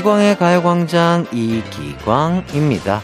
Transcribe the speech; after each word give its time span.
이기광의 0.00 0.38
가요광장 0.38 1.26
이기광입니다. 1.30 3.02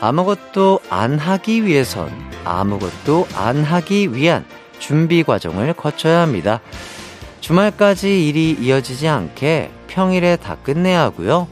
아무것도 0.00 0.80
안 0.88 1.18
하기 1.18 1.66
위해선 1.66 2.10
아무것도 2.44 3.28
안 3.34 3.62
하기 3.62 4.14
위한 4.14 4.46
준비 4.78 5.22
과정을 5.22 5.74
거쳐야 5.74 6.20
합니다. 6.20 6.60
주말까지 7.40 8.26
일이 8.26 8.56
이어지지 8.58 9.06
않게 9.06 9.70
평일에 9.88 10.36
다 10.36 10.56
끝내야 10.62 11.02
하고요. 11.02 11.46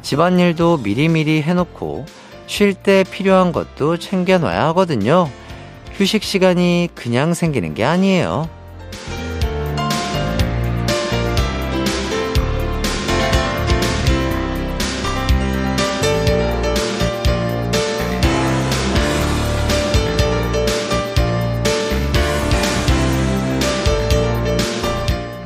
집안일도 0.00 0.78
미리미리 0.78 1.42
해놓고 1.42 2.06
쉴 2.46 2.72
때 2.72 3.04
필요한 3.04 3.52
것도 3.52 3.98
챙겨놔야 3.98 4.68
하거든요. 4.68 5.28
휴식 5.92 6.22
시간이 6.22 6.88
그냥 6.94 7.34
생기는 7.34 7.74
게 7.74 7.84
아니에요. 7.84 8.48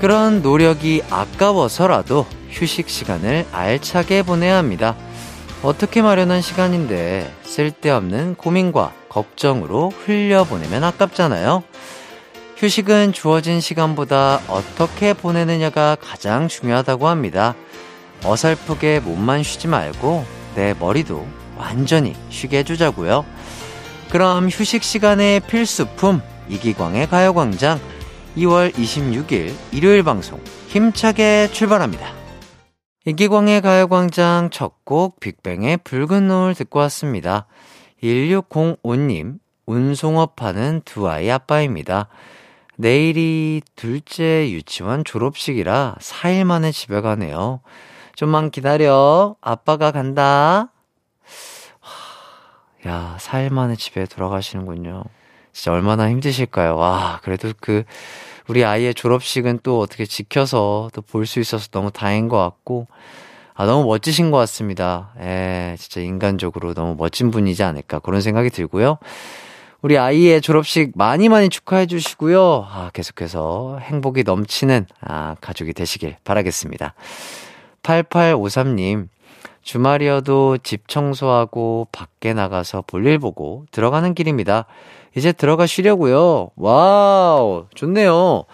그런 0.04 0.42
노력이 0.42 1.00
아까워서라도 1.08 2.26
휴식 2.50 2.90
시간을 2.90 3.46
알차게 3.50 4.22
보내야 4.22 4.58
합니다. 4.58 4.94
어떻게 5.62 6.02
마련한 6.02 6.42
시간인데 6.42 7.32
쓸데없는 7.42 8.34
고민과 8.34 8.92
걱정으로 9.08 9.94
흘려보내면 10.04 10.84
아깝잖아요. 10.84 11.62
휴식은 12.58 13.14
주어진 13.14 13.62
시간보다 13.62 14.42
어떻게 14.46 15.14
보내느냐가 15.14 15.96
가장 15.98 16.48
중요하다고 16.48 17.08
합니다. 17.08 17.54
어설프게 18.22 19.00
몸만 19.00 19.42
쉬지 19.42 19.68
말고 19.68 20.26
내 20.54 20.74
머리도 20.78 21.26
완전히 21.56 22.14
쉬게 22.28 22.58
해주자고요. 22.58 23.24
그럼 24.10 24.50
휴식 24.50 24.82
시간의 24.82 25.40
필수품 25.40 26.20
이기광의 26.50 27.08
가요광장 27.08 27.80
2월 28.36 28.72
26일 28.72 29.54
일요일 29.72 30.02
방송 30.02 30.42
힘차게 30.68 31.48
출발합니다. 31.52 32.12
이기광의 33.06 33.60
가요광장 33.60 34.50
첫 34.50 34.74
곡 34.84 35.20
빅뱅의 35.20 35.78
붉은 35.78 36.28
노을 36.28 36.54
듣고 36.54 36.78
왔습니다. 36.80 37.46
1605님, 38.02 39.38
운송업하는 39.66 40.82
두 40.84 41.08
아이 41.08 41.30
아빠입니다. 41.30 42.08
내일이 42.76 43.62
둘째 43.76 44.50
유치원 44.50 45.04
졸업식이라 45.04 45.96
4일 46.00 46.44
만에 46.44 46.72
집에 46.72 47.00
가네요. 47.00 47.60
좀만 48.16 48.50
기다려. 48.50 49.36
아빠가 49.40 49.90
간다. 49.90 50.70
야, 52.86 53.16
4일 53.18 53.52
만에 53.52 53.76
집에 53.76 54.04
돌아가시는군요. 54.06 55.04
진짜 55.54 55.72
얼마나 55.72 56.10
힘드실까요? 56.10 56.76
와, 56.76 57.20
그래도 57.22 57.52
그, 57.60 57.84
우리 58.48 58.64
아이의 58.64 58.92
졸업식은 58.94 59.60
또 59.62 59.78
어떻게 59.80 60.04
지켜서 60.04 60.90
또 60.92 61.00
볼 61.00 61.24
수 61.26 61.40
있어서 61.40 61.68
너무 61.70 61.90
다행인 61.90 62.28
것 62.28 62.36
같고, 62.38 62.88
아, 63.54 63.64
너무 63.64 63.86
멋지신 63.86 64.30
것 64.32 64.36
같습니다. 64.38 65.14
예, 65.20 65.76
진짜 65.78 66.00
인간적으로 66.00 66.74
너무 66.74 66.96
멋진 66.98 67.30
분이지 67.30 67.62
않을까, 67.62 68.00
그런 68.00 68.20
생각이 68.20 68.50
들고요. 68.50 68.98
우리 69.80 69.96
아이의 69.96 70.40
졸업식 70.42 70.92
많이 70.96 71.28
많이 71.28 71.48
축하해 71.48 71.86
주시고요. 71.86 72.66
아, 72.68 72.90
계속해서 72.92 73.78
행복이 73.80 74.24
넘치는, 74.24 74.86
아, 75.02 75.36
가족이 75.40 75.72
되시길 75.72 76.16
바라겠습니다. 76.24 76.94
8853님, 77.82 79.08
주말이어도 79.62 80.58
집 80.58 80.88
청소하고 80.88 81.88
밖에 81.92 82.34
나가서 82.34 82.82
볼일 82.86 83.18
보고 83.18 83.66
들어가는 83.70 84.14
길입니다. 84.14 84.66
이제 85.16 85.32
들어가 85.32 85.66
쉬려고요. 85.66 86.50
Wow, 86.56 87.66
좋네요. 87.74 88.44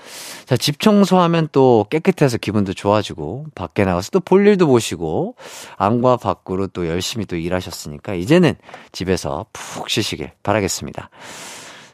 자, 0.44 0.56
집 0.56 0.78
청소하면 0.80 1.48
또 1.52 1.86
깨끗해서 1.90 2.36
기분도 2.38 2.74
좋아지고, 2.74 3.46
밖에 3.54 3.84
나가서 3.84 4.10
또 4.10 4.20
볼 4.20 4.46
일도 4.46 4.66
보시고, 4.66 5.36
안과 5.76 6.16
밖으로 6.16 6.66
또 6.66 6.86
열심히 6.86 7.24
또 7.24 7.36
일하셨으니까, 7.36 8.14
이제는 8.14 8.54
집에서 8.92 9.46
푹 9.52 9.88
쉬시길 9.88 10.32
바라겠습니다. 10.42 11.08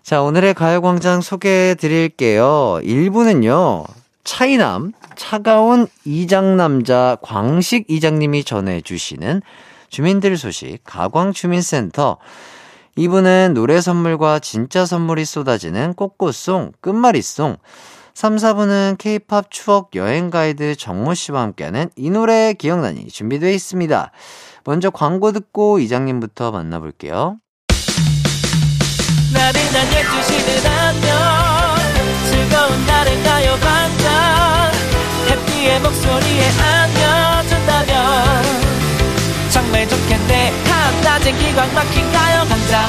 자, 0.02 0.22
오늘의 0.22 0.54
가요광장 0.54 1.20
소개해 1.20 1.74
드릴게요. 1.76 2.80
1부는요, 2.82 3.84
차이남, 4.24 4.92
차가운 5.16 5.86
이장남자 6.04 7.18
광식 7.22 7.86
이장님이 7.88 8.44
전해주시는 8.44 9.42
주민들 9.88 10.36
소식, 10.36 10.78
가광주민센터, 10.84 12.18
이분은 12.98 13.52
노래 13.54 13.82
선물과 13.82 14.38
진짜 14.38 14.86
선물이 14.86 15.26
쏟아지는 15.26 15.92
꽃꽃송, 15.94 16.72
끝말잇송. 16.80 17.58
3, 18.14 18.36
4분은 18.36 18.96
케이팝 18.96 19.50
추억 19.50 19.90
여행 19.94 20.30
가이드 20.30 20.76
정모 20.76 21.12
씨와 21.12 21.42
함께하는 21.42 21.90
이 21.96 22.08
노래 22.08 22.54
기억나니 22.54 23.08
준비되어 23.08 23.50
있습니다. 23.50 24.10
먼저 24.64 24.88
광고 24.88 25.32
듣고 25.32 25.78
이장님부터 25.78 26.50
만나볼게요. 26.50 27.36
나른한 29.34 29.90
12시는 29.90 30.66
안녕 30.66 31.76
즐거운 32.30 32.86
날을 32.86 33.22
가요 33.22 33.54
반짝 33.60 34.72
해피의 35.28 35.80
목소리에 35.80 36.48
안겨준다면 36.58 38.65
낮엔 41.16 41.38
기광 41.38 41.74
막힌 41.74 42.12
가요광장. 42.12 42.86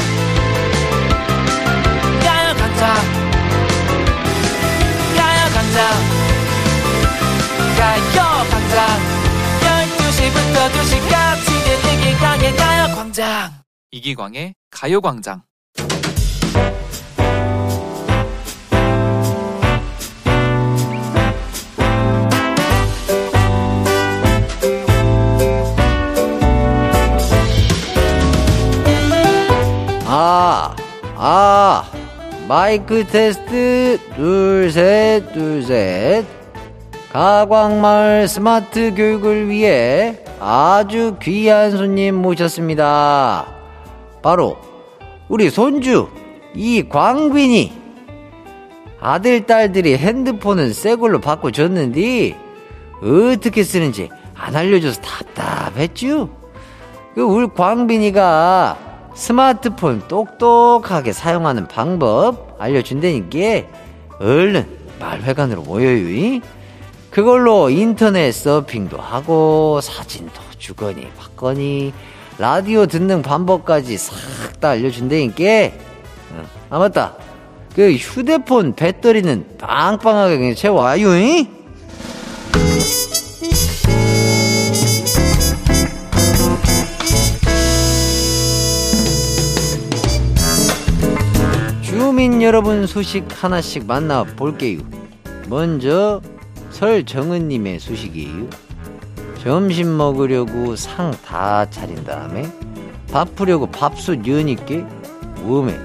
가요광장. 2.23 2.95
가요광장. 5.15 5.77
가요광장. 7.77 8.77
12시부터 9.61 10.57
2시까지 10.73 11.47
이기광의 11.93 12.55
가요 12.57 12.95
광장. 12.95 13.53
이기광의 13.91 14.55
가요 14.71 14.99
광장 14.99 15.43
아, 31.29 31.83
마이크 32.47 33.05
테스트, 33.05 33.99
둘, 34.15 34.71
셋, 34.71 35.33
둘, 35.33 35.61
셋. 35.61 36.23
가광마을 37.11 38.29
스마트 38.29 38.95
교육을 38.95 39.49
위해 39.49 40.23
아주 40.39 41.17
귀한 41.21 41.71
손님 41.71 42.15
모셨습니다. 42.15 43.45
바로, 44.23 44.55
우리 45.27 45.49
손주, 45.49 46.07
이광빈이. 46.55 47.73
아들, 49.01 49.45
딸들이 49.45 49.97
핸드폰은 49.97 50.71
새 50.71 50.95
걸로 50.95 51.19
바꿔 51.19 51.51
줬는데, 51.51 52.37
어떻게 53.03 53.63
쓰는지 53.63 54.07
안 54.33 54.55
알려줘서 54.55 55.01
답답했죠? 55.01 56.29
그, 57.15 57.21
우리 57.21 57.47
광빈이가 57.53 58.86
스마트폰 59.17 60.07
똑똑하게 60.07 61.11
사용하는 61.11 61.67
방법 61.67 62.55
알려준다니까 62.59 63.67
얼른 64.19 64.67
말회관으로 64.99 65.63
모여요 65.63 66.39
그걸로 67.09 67.71
인터넷 67.71 68.31
서핑도 68.31 68.97
하고 68.97 69.81
사진도 69.81 70.39
주거니 70.59 71.09
받거니 71.17 71.93
라디오 72.37 72.85
듣는 72.85 73.23
방법까지 73.23 73.97
싹 73.97 74.15
다 74.59 74.69
알려준다니까. 74.69 75.71
아 76.69 76.79
맞다. 76.79 77.15
그 77.75 77.91
휴대폰 77.93 78.75
배터리는 78.75 79.57
빵빵하게 79.59 80.37
그냥 80.37 80.55
채워와요 80.55 81.07
주민 92.17 92.41
여러분 92.41 92.87
소식 92.87 93.27
하나씩 93.43 93.85
만나볼게요. 93.85 94.79
먼저 95.49 96.19
설정은님의 96.71 97.79
소식이에요. 97.79 98.49
점심 99.43 99.95
먹으려고 99.95 100.75
상 100.75 101.11
다 101.11 101.69
차린 101.69 102.03
다음에 102.05 102.51
밥푸려고 103.11 103.67
밥솥 103.67 104.27
여니께 104.27 104.83
몸에 105.43 105.77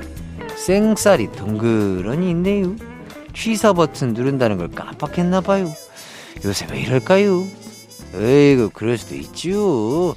생쌀이 0.57 1.33
덩그러니 1.33 2.31
있네요. 2.31 2.77
취사 3.35 3.75
버튼 3.75 4.15
누른다는 4.15 4.57
걸 4.57 4.71
깜빡했나봐요. 4.71 5.71
요새 6.47 6.67
왜 6.71 6.81
이럴까요? 6.81 7.45
에이구, 8.15 8.71
그럴 8.73 8.97
수도 8.97 9.17
있지요. 9.17 10.15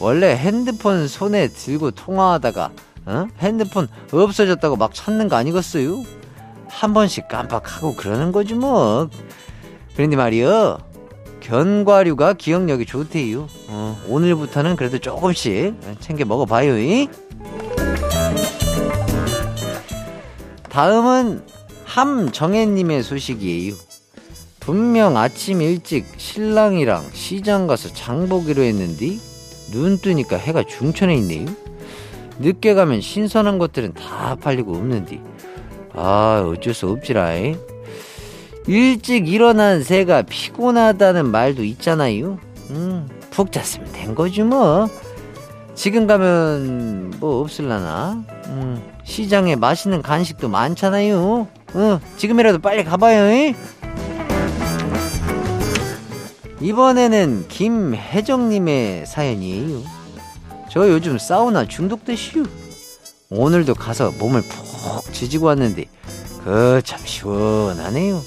원래 0.00 0.36
핸드폰 0.36 1.08
손에 1.08 1.48
들고 1.48 1.92
통화하다가, 1.92 2.72
어? 3.06 3.28
핸드폰 3.38 3.88
없어졌다고 4.12 4.76
막 4.76 4.92
찾는 4.92 5.28
거 5.28 5.36
아니겠어요? 5.36 6.02
한 6.68 6.92
번씩 6.92 7.28
깜빡하고 7.28 7.94
그러는 7.94 8.32
거지 8.32 8.54
뭐. 8.54 9.08
그런데 9.94 10.16
말이요. 10.16 10.78
견과류가 11.40 12.34
기억력이 12.34 12.86
좋대요. 12.86 13.46
어, 13.68 13.96
오늘부터는 14.08 14.76
그래도 14.76 14.98
조금씩 14.98 15.74
챙겨 16.00 16.24
먹어봐요. 16.24 16.78
이? 16.78 17.08
다음은 20.68 21.44
함정혜님의 21.84 23.02
소식이에요. 23.04 23.74
분명 24.58 25.16
아침 25.16 25.62
일찍 25.62 26.06
신랑이랑 26.16 27.10
시장 27.12 27.68
가서 27.68 27.88
장 27.94 28.28
보기로 28.28 28.62
했는데 28.62 29.16
눈 29.70 29.98
뜨니까 29.98 30.36
해가 30.36 30.64
중천에 30.64 31.14
있네요. 31.18 31.46
늦게 32.38 32.74
가면 32.74 33.00
신선한 33.00 33.58
것들은 33.58 33.94
다 33.94 34.36
팔리고 34.36 34.74
없는데 34.74 35.20
아 35.94 36.44
어쩔 36.46 36.74
수 36.74 36.88
없지라. 36.88 37.30
일찍 38.66 39.28
일어난 39.28 39.82
새가 39.82 40.22
피곤하다는 40.22 41.30
말도 41.30 41.64
있잖아요. 41.64 42.38
음, 42.70 43.08
푹 43.30 43.52
잤으면 43.52 43.92
된 43.92 44.14
거지 44.14 44.42
뭐. 44.42 44.88
지금 45.74 46.06
가면 46.06 47.14
뭐 47.20 47.40
없을라나? 47.42 48.24
음, 48.46 48.82
시장에 49.04 49.56
맛있는 49.56 50.02
간식도 50.02 50.48
많잖아요. 50.48 51.46
어, 51.74 52.00
지금이라도 52.16 52.58
빨리 52.58 52.82
가봐요. 52.82 53.30
이? 53.32 53.54
이번에는 56.60 57.46
김혜정님의 57.48 59.06
사연이에요. 59.06 59.95
저 60.70 60.88
요즘 60.88 61.18
사우나 61.18 61.66
중독되시오. 61.66 62.44
오늘도 63.30 63.74
가서 63.74 64.12
몸을 64.18 64.42
푹 64.42 65.12
지지고 65.12 65.46
왔는데, 65.46 65.86
그 66.44 66.80
참 66.84 67.00
시원하네요. 67.04 68.22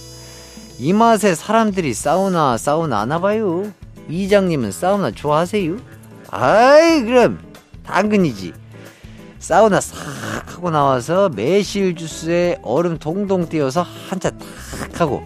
이 0.77 0.93
맛에 0.93 1.35
사람들이 1.35 1.93
사우나 1.93 2.57
사우나 2.57 3.01
하나 3.01 3.19
봐요. 3.19 3.71
이장님은 4.09 4.71
사우나 4.71 5.11
좋아하세요? 5.11 5.77
아이 6.31 7.03
그럼 7.03 7.39
당근이지. 7.85 8.53
사우나 9.39 9.79
싹 9.79 9.95
하고 10.55 10.69
나와서 10.69 11.29
매실 11.29 11.95
주스에 11.95 12.57
얼음 12.61 12.97
동동 12.97 13.47
띄어서 13.47 13.85
한차 14.09 14.31
탁 14.31 14.39
하고 14.99 15.23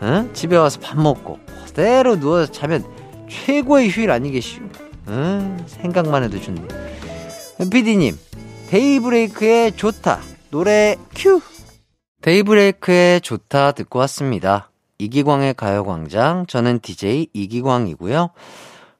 어? 0.00 0.28
집에 0.32 0.56
와서 0.56 0.80
밥 0.80 0.98
먹고 0.98 1.38
그대로 1.64 2.18
누워서 2.18 2.50
자면 2.50 2.84
최고의 3.30 3.90
휴일 3.90 4.10
아니겠슈? 4.10 4.60
어? 5.06 5.56
생각만 5.66 6.24
해도 6.24 6.40
좋네. 6.40 6.62
피디님 7.70 8.18
데이브레이크의 8.68 9.76
좋다 9.76 10.20
노래 10.50 10.96
큐. 11.14 11.40
데이브레이크의 12.22 13.20
좋다 13.20 13.72
듣고 13.72 13.98
왔습니다. 14.00 14.70
이기광의 14.98 15.54
가요광장, 15.54 16.46
저는 16.46 16.80
DJ 16.80 17.28
이기광이고요. 17.32 18.30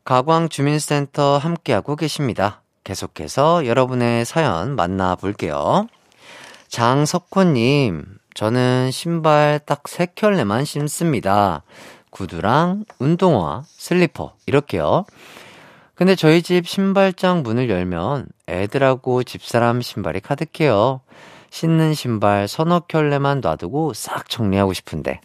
가광 0.04 0.48
주민센터 0.50 1.38
함께하고 1.38 1.96
계십니다. 1.96 2.62
계속해서 2.82 3.66
여러분의 3.66 4.24
사연 4.26 4.76
만나볼게요. 4.76 5.86
장석호님, 6.68 8.04
저는 8.34 8.90
신발 8.90 9.60
딱 9.64 9.84
세 9.86 10.06
켤레만 10.14 10.64
신습니다. 10.64 11.62
구두랑 12.10 12.84
운동화, 12.98 13.62
슬리퍼, 13.66 14.34
이렇게요. 14.46 15.06
근데 15.94 16.16
저희 16.16 16.42
집 16.42 16.66
신발장 16.66 17.42
문을 17.42 17.70
열면 17.70 18.26
애들하고 18.48 19.22
집사람 19.22 19.80
신발이 19.80 20.20
가득해요. 20.20 21.00
신는 21.50 21.94
신발 21.94 22.48
서너 22.48 22.80
켤레만 22.88 23.40
놔두고 23.40 23.92
싹 23.94 24.28
정리하고 24.28 24.72
싶은데 24.72 25.20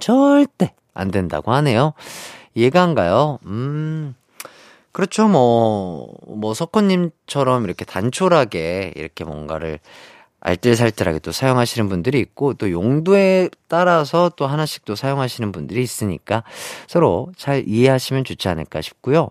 절대 0.00 0.74
안 0.94 1.10
된다고 1.10 1.52
하네요. 1.52 1.92
이해가 2.54 2.82
안 2.82 2.94
가요? 2.94 3.38
음, 3.44 4.14
그렇죠. 4.92 5.28
뭐, 5.28 6.14
뭐, 6.26 6.54
석호님처럼 6.54 7.64
이렇게 7.64 7.84
단촐하게 7.84 8.92
이렇게 8.96 9.24
뭔가를 9.24 9.78
알뜰살뜰하게 10.40 11.20
또 11.20 11.32
사용하시는 11.32 11.88
분들이 11.88 12.18
있고 12.20 12.54
또 12.54 12.70
용도에 12.70 13.48
따라서 13.68 14.30
또 14.36 14.46
하나씩 14.46 14.84
또 14.84 14.96
사용하시는 14.96 15.52
분들이 15.52 15.82
있으니까 15.82 16.42
서로 16.88 17.30
잘 17.36 17.64
이해하시면 17.66 18.24
좋지 18.24 18.48
않을까 18.48 18.80
싶고요. 18.80 19.30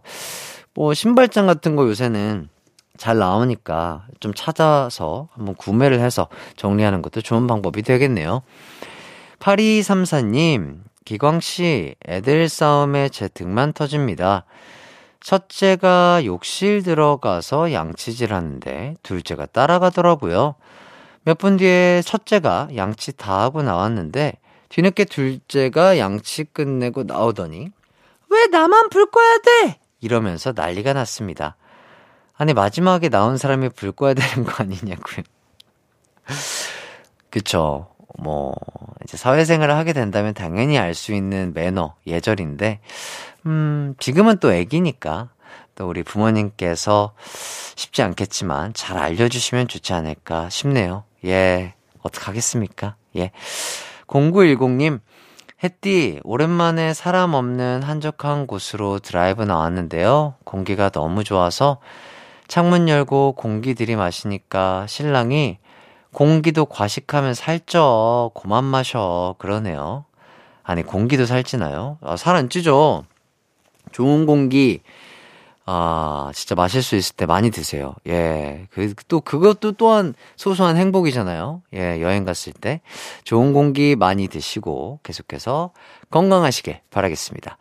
뭐, 0.74 0.94
신발장 0.94 1.48
같은 1.48 1.76
거 1.76 1.88
요새는 1.88 2.50
잘 2.98 3.18
나오니까 3.18 4.06
좀 4.20 4.34
찾아서 4.34 5.28
한번 5.34 5.56
구매를 5.56 6.00
해서 6.00 6.28
정리하는 6.56 7.02
것도 7.02 7.22
좋은 7.22 7.48
방법이 7.48 7.82
되겠네요. 7.82 8.42
8234님, 9.40 10.82
기광씨, 11.04 11.96
애들 12.08 12.48
싸움에 12.48 13.10
제 13.10 13.28
등만 13.28 13.74
터집니다. 13.74 14.46
첫째가 15.20 16.24
욕실 16.26 16.84
들어가서 16.84 17.74
양치질 17.74 18.34
하는데, 18.34 18.96
둘째가 19.04 19.48
따라가더라고요. 19.48 20.56
몇 21.24 21.38
분 21.38 21.58
뒤에 21.58 22.02
첫째가 22.04 22.70
양치 22.76 23.12
다 23.16 23.42
하고 23.42 23.62
나왔는데, 23.62 24.34
뒤늦게 24.70 25.06
둘째가 25.06 25.98
양치 25.98 26.44
끝내고 26.44 27.04
나오더니, 27.04 27.70
왜 28.30 28.48
나만 28.48 28.90
불 28.90 29.10
꺼야 29.12 29.38
돼? 29.40 29.81
이러면서 30.02 30.54
난리가 30.56 30.94
났습니다. 30.94 31.56
아니, 32.36 32.54
마지막에 32.54 33.10
나온 33.10 33.38
사람이 33.38 33.70
불 33.70 33.92
꺼야 33.92 34.14
되는 34.14 34.44
거 34.46 34.64
아니냐고요. 34.64 35.24
그쵸. 37.30 37.88
뭐, 38.20 38.54
이제 39.04 39.16
사회생활을 39.16 39.76
하게 39.76 39.94
된다면 39.94 40.34
당연히 40.34 40.78
알 40.78 40.94
수 40.94 41.14
있는 41.14 41.54
매너, 41.54 41.96
예절인데, 42.06 42.80
음, 43.46 43.96
지금은 44.00 44.38
또 44.40 44.52
애기니까, 44.52 45.30
또 45.76 45.88
우리 45.88 46.04
부모님께서 46.04 47.14
쉽지 47.76 48.02
않겠지만 48.02 48.74
잘 48.74 48.98
알려주시면 48.98 49.70
좋지 49.70 49.94
않을까 49.94 50.50
싶네요. 50.50 51.06
예, 51.26 51.74
어떡하겠습니까? 52.02 52.96
예. 53.16 53.32
0910님, 54.08 55.00
햇띠, 55.64 56.20
오랜만에 56.24 56.94
사람 56.94 57.36
없는 57.36 57.84
한적한 57.84 58.48
곳으로 58.48 58.98
드라이브 58.98 59.44
나왔는데요. 59.44 60.34
공기가 60.44 60.90
너무 60.90 61.24
좋아서 61.24 61.78
창문 62.48 62.90
열고 62.90 63.34
공기 63.38 63.76
들이마시니까 63.76 64.88
신랑이 64.88 65.60
공기도 66.12 66.66
과식하면 66.66 67.36
살쪄. 67.36 68.32
고만 68.34 68.64
마셔. 68.64 69.36
그러네요. 69.38 70.06
아니, 70.64 70.84
공기도 70.84 71.26
살찌나요? 71.26 71.98
아, 72.02 72.18
살 72.18 72.36
안 72.36 72.50
찌죠? 72.50 73.06
좋은 73.92 74.26
공기, 74.26 74.82
아, 75.66 76.32
진짜 76.34 76.56
마실 76.56 76.82
수 76.82 76.96
있을 76.96 77.16
때 77.16 77.26
많이 77.26 77.52
드세요. 77.52 77.94
예. 78.08 78.68
그, 78.72 78.94
또, 79.08 79.22
그것도 79.22 79.74
또한 79.74 80.14
소소한 80.36 80.76
행복이잖아요. 80.78 81.62
예, 81.76 82.02
여행 82.02 82.26
갔을 82.26 82.52
때. 82.54 82.82
좋은 83.24 83.54
공기 83.54 83.96
많이 83.96 84.28
드시고, 84.28 85.00
계속해서 85.04 85.72
건강하시길 86.10 86.80
바라겠습니다. 86.90 87.58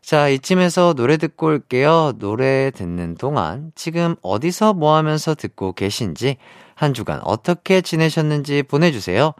자, 0.00 0.28
이쯤에서 0.28 0.94
노래 0.94 1.18
듣고 1.18 1.48
올게요. 1.48 2.14
노래 2.18 2.70
듣는 2.70 3.14
동안 3.16 3.72
지금 3.74 4.16
어디서 4.22 4.72
뭐 4.72 4.96
하면서 4.96 5.34
듣고 5.34 5.74
계신지 5.74 6.38
한 6.74 6.94
주간 6.94 7.20
어떻게 7.24 7.82
지내셨는지 7.82 8.62
보내주세요. 8.62 9.34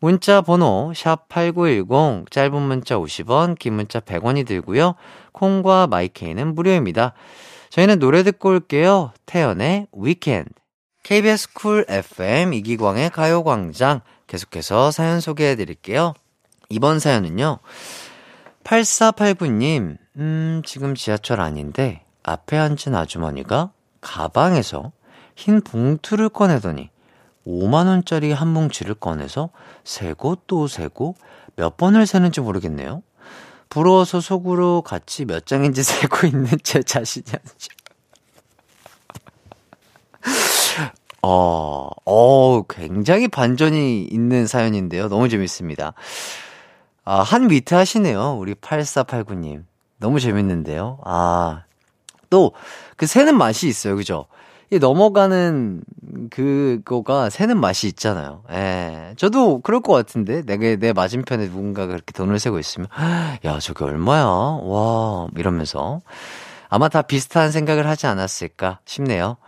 문자 0.00 0.40
번호 0.40 0.92
샵8910 0.94 2.30
짧은 2.30 2.62
문자 2.62 2.96
50원 2.96 3.58
긴 3.58 3.74
문자 3.74 4.00
100원이 4.00 4.46
들고요. 4.46 4.94
콩과 5.32 5.88
마이케이는 5.88 6.54
무료입니다. 6.54 7.14
저희는 7.70 7.98
노래 7.98 8.22
듣고 8.22 8.50
올게요. 8.50 9.12
태연의 9.26 9.88
Weekend 9.92 10.50
KBS 11.02 11.52
Cool 11.52 11.84
FM 11.88 12.52
이기광의 12.54 13.10
가요광장 13.10 14.00
계속해서 14.26 14.90
사연 14.90 15.20
소개해 15.20 15.56
드릴게요. 15.56 16.14
이번 16.68 16.98
사연은요. 16.98 17.58
8489님, 18.62 19.96
음, 20.16 20.62
지금 20.64 20.94
지하철 20.94 21.40
안인데 21.40 22.04
앞에 22.22 22.58
앉은 22.58 22.94
아주머니가 22.94 23.72
가방에서 24.00 24.92
흰 25.34 25.60
봉투를 25.62 26.28
꺼내더니 26.28 26.90
5만원짜리 27.48 28.34
한 28.34 28.48
뭉치를 28.48 28.94
꺼내서 28.94 29.48
세고 29.84 30.36
또 30.46 30.68
세고 30.68 31.14
몇 31.56 31.76
번을 31.76 32.06
세는지 32.06 32.40
모르겠네요. 32.40 33.02
부러워서 33.70 34.20
속으로 34.20 34.82
같이 34.82 35.24
몇 35.24 35.46
장인지 35.46 35.82
세고 35.84 36.26
있는 36.26 36.48
제 36.62 36.82
자신이 36.82 37.24
아니죠. 37.28 37.68
어, 41.22 41.88
어, 42.04 42.62
굉장히 42.68 43.28
반전이 43.28 44.04
있는 44.04 44.46
사연인데요. 44.46 45.08
너무 45.08 45.28
재밌습니다. 45.28 45.94
아, 47.04 47.22
한 47.22 47.50
위트 47.50 47.74
하시네요. 47.74 48.36
우리 48.38 48.54
8489님. 48.54 49.64
너무 49.98 50.20
재밌는데요. 50.20 51.00
아, 51.04 51.64
또, 52.30 52.52
그 52.96 53.06
새는 53.06 53.36
맛이 53.36 53.66
있어요. 53.66 53.96
그죠? 53.96 54.26
이 54.70 54.78
넘어가는 54.78 55.82
그거가 56.30 57.30
새는 57.30 57.58
맛이 57.58 57.86
있잖아요. 57.88 58.42
예. 58.50 59.14
저도 59.16 59.60
그럴 59.60 59.80
것 59.80 59.94
같은데. 59.94 60.42
내가 60.42 60.76
내 60.76 60.92
맞은편에 60.92 61.46
누군가가 61.46 61.88
그렇게 61.88 62.12
돈을 62.12 62.38
세고 62.38 62.58
있으면, 62.58 62.88
야, 63.44 63.58
저게 63.60 63.84
얼마야? 63.84 64.24
와, 64.24 65.28
이러면서. 65.36 66.00
아마 66.68 66.88
다 66.88 67.00
비슷한 67.00 67.50
생각을 67.50 67.86
하지 67.86 68.06
않았을까 68.06 68.80
싶네요. 68.84 69.38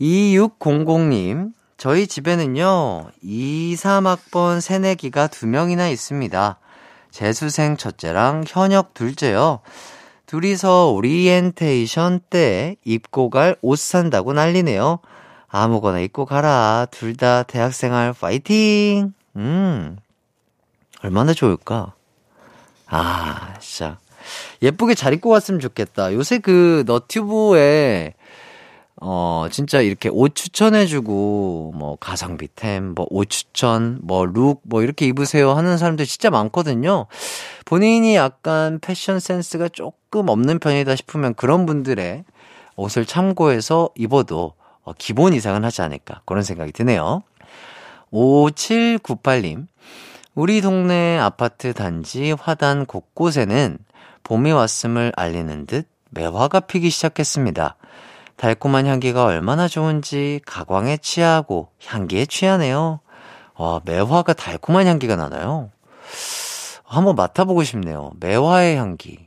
2600님, 0.00 1.52
저희 1.76 2.06
집에는요, 2.06 3.10
23학번 3.20 4.62
새내기가 4.62 5.26
두 5.26 5.46
명이나 5.46 5.88
있습니다. 5.88 6.58
재수생 7.10 7.76
첫째랑 7.76 8.44
현역 8.48 8.94
둘째요. 8.94 9.60
둘이서 10.26 10.90
오리엔테이션 10.92 12.20
때 12.30 12.76
입고 12.84 13.30
갈 13.30 13.56
옷 13.62 13.78
산다고 13.78 14.32
난리네요. 14.32 14.98
아무거나 15.48 16.00
입고 16.00 16.24
가라. 16.26 16.86
둘 16.90 17.16
다 17.16 17.42
대학생활 17.44 18.12
파이팅! 18.12 19.12
음, 19.36 19.96
얼마나 21.02 21.32
좋을까? 21.34 21.94
아, 22.86 23.54
진짜. 23.60 23.98
예쁘게 24.62 24.94
잘 24.94 25.12
입고 25.12 25.30
갔으면 25.30 25.60
좋겠다. 25.60 26.12
요새 26.14 26.38
그 26.38 26.82
너튜브에 26.86 28.14
어, 29.06 29.48
진짜 29.50 29.82
이렇게 29.82 30.08
옷 30.08 30.34
추천해주고, 30.34 31.74
뭐, 31.76 31.96
가성비템, 31.96 32.94
뭐, 32.94 33.06
옷 33.10 33.28
추천, 33.28 33.98
뭐, 34.02 34.24
룩, 34.24 34.62
뭐, 34.64 34.82
이렇게 34.82 35.06
입으세요 35.06 35.52
하는 35.52 35.76
사람들 35.76 36.06
진짜 36.06 36.30
많거든요. 36.30 37.06
본인이 37.66 38.16
약간 38.16 38.78
패션 38.80 39.20
센스가 39.20 39.68
조금 39.68 40.30
없는 40.30 40.58
편이다 40.58 40.96
싶으면 40.96 41.34
그런 41.34 41.66
분들의 41.66 42.24
옷을 42.76 43.04
참고해서 43.04 43.90
입어도 43.94 44.54
어, 44.84 44.94
기본 44.96 45.34
이상은 45.34 45.64
하지 45.64 45.82
않을까. 45.82 46.22
그런 46.24 46.42
생각이 46.42 46.72
드네요. 46.72 47.22
5798님. 48.10 49.66
우리 50.34 50.62
동네 50.62 51.18
아파트 51.18 51.74
단지 51.74 52.32
화단 52.32 52.86
곳곳에는 52.86 53.76
봄이 54.22 54.52
왔음을 54.52 55.12
알리는 55.14 55.66
듯 55.66 55.86
매화가 56.10 56.60
피기 56.60 56.88
시작했습니다. 56.88 57.76
달콤한 58.36 58.86
향기가 58.86 59.24
얼마나 59.24 59.68
좋은지 59.68 60.40
가광에 60.46 60.96
취하고 60.98 61.68
향기에 61.86 62.26
취하네요. 62.26 63.00
와, 63.56 63.80
매화가 63.84 64.32
달콤한 64.32 64.86
향기가 64.86 65.16
나나요? 65.16 65.70
한번 66.84 67.14
맡아보고 67.16 67.62
싶네요. 67.64 68.12
매화의 68.20 68.76
향기. 68.76 69.26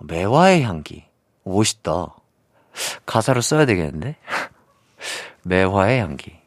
매화의 0.00 0.62
향기. 0.62 1.04
멋있다. 1.44 2.14
가사로 3.06 3.40
써야 3.40 3.66
되겠는데? 3.66 4.16
매화의 5.42 6.00
향기. 6.00 6.38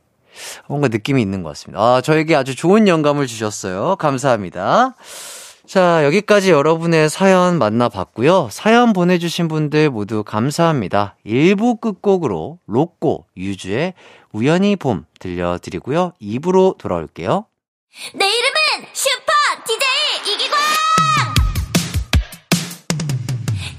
뭔가 0.67 0.87
느낌이 0.87 1.21
있는 1.21 1.43
것 1.43 1.49
같습니다. 1.49 1.81
아, 1.81 2.01
저에게 2.01 2.35
아주 2.35 2.55
좋은 2.55 2.87
영감을 2.87 3.27
주셨어요. 3.27 3.95
감사합니다. 3.97 4.95
자, 5.65 6.03
여기까지 6.03 6.51
여러분의 6.51 7.09
사연 7.09 7.57
만나봤고요. 7.57 8.49
사연 8.51 8.91
보내주신 8.91 9.47
분들 9.47 9.89
모두 9.89 10.23
감사합니다. 10.23 11.15
1부 11.25 11.79
끝곡으로 11.79 12.59
로꼬, 12.67 13.25
유주의 13.37 13.93
우연히 14.33 14.75
봄 14.75 15.05
들려드리고요. 15.19 16.13
2부로 16.21 16.77
돌아올게요. 16.77 17.45
내 18.13 18.25
이름은 18.25 18.87
슈퍼 18.91 19.31
DJ 19.65 20.33
이기광! 20.33 20.59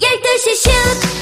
12시 0.01 0.55
슈 0.57 1.14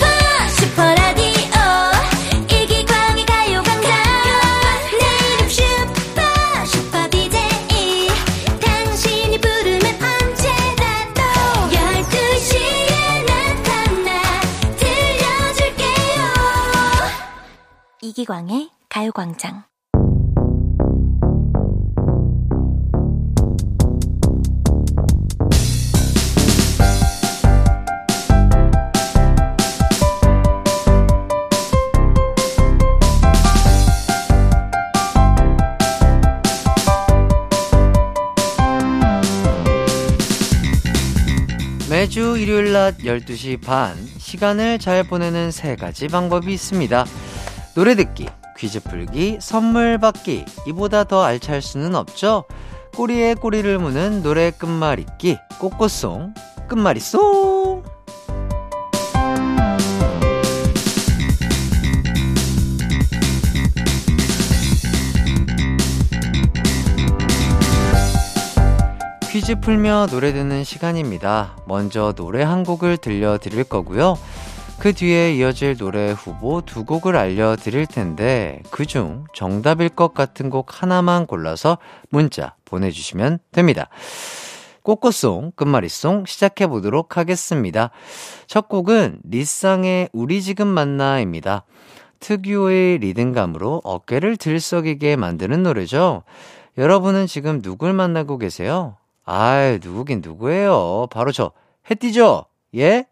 이기광의 18.13 18.69
가요광장 18.91 19.65
매주 41.89 42.37
일요일 42.37 42.73
낮 42.73 42.99
12시 42.99 43.63
반, 43.63 43.97
시간을 44.19 44.79
잘 44.79 45.03
보내는 45.05 45.51
세 45.51 45.77
가지 45.77 46.09
방법이 46.09 46.53
있습니다. 46.53 47.07
노래 47.75 47.95
듣기, 47.95 48.27
퀴즈 48.59 48.81
풀기, 48.81 49.39
선물 49.41 49.97
받기. 49.97 50.45
이보다 50.67 51.05
더 51.05 51.23
알찰 51.23 51.63
수는 51.63 51.95
없죠? 51.95 52.45
꼬리에 52.95 53.33
꼬리를 53.35 53.79
무는 53.79 54.23
노래 54.23 54.51
끝말 54.51 54.99
잇기, 54.99 55.39
꼬꼬송, 55.59 56.35
끝말잇송! 56.69 57.83
퀴즈 69.31 69.59
풀며 69.61 70.09
노래 70.11 70.35
듣는 70.35 70.63
시간입니다. 70.63 71.57
먼저 71.65 72.13
노래 72.13 72.43
한 72.43 72.65
곡을 72.65 72.99
들려드릴 72.99 73.65
거고요. 73.65 74.19
그 74.83 74.93
뒤에 74.93 75.37
이어질 75.37 75.77
노래 75.77 76.11
후보 76.11 76.61
두 76.61 76.85
곡을 76.85 77.15
알려드릴 77.15 77.87
텐데, 77.87 78.61
그중 78.73 79.27
정답일 79.33 79.89
것 79.91 80.13
같은 80.13 80.51
곡 80.51 80.83
하나만 80.83 81.29
골라서 81.29 81.79
문자 82.11 82.57
보내주시면 82.65 83.39
됩니다. 83.53 83.89
꼬꼬송, 84.83 85.53
끝말잇송 85.55 86.25
시작해 86.27 86.67
보도록 86.67 87.17
하겠습니다. 87.17 87.91
첫 88.49 88.69
곡은 88.69 89.21
리쌍의 89.23 90.09
우리 90.13 90.43
지금 90.43 90.67
만나입니다. 90.67 91.63
특유의 92.19 92.99
리듬감으로 92.99 93.83
어깨를 93.85 94.37
들썩이게 94.37 95.15
만드는 95.15 95.63
노래죠. 95.63 96.25
여러분은 96.77 97.29
지금 97.29 97.63
누굴 97.63 97.93
만나고 97.93 98.37
계세요? 98.37 98.97
아이, 99.25 99.79
누구긴 99.81 100.23
누구예요. 100.25 101.07
바로 101.13 101.31
저, 101.31 101.53
해띠죠? 101.89 102.47
예? 102.77 103.05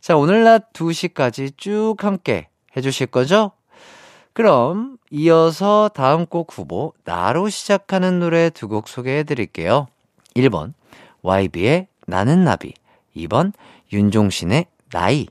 자, 0.00 0.16
오늘 0.16 0.44
낮 0.44 0.72
2시까지 0.72 1.56
쭉 1.56 1.96
함께 1.98 2.48
해주실 2.76 3.08
거죠? 3.08 3.52
그럼 4.32 4.98
이어서 5.10 5.90
다음 5.92 6.26
곡 6.26 6.52
후보, 6.52 6.92
나로 7.04 7.48
시작하는 7.48 8.20
노래 8.20 8.50
두 8.50 8.68
곡 8.68 8.88
소개해 8.88 9.24
드릴게요. 9.24 9.86
1번, 10.36 10.74
YB의 11.22 11.88
나는 12.06 12.44
나비. 12.44 12.72
2번, 13.16 13.52
윤종신의 13.92 14.66
나이. 14.92 15.26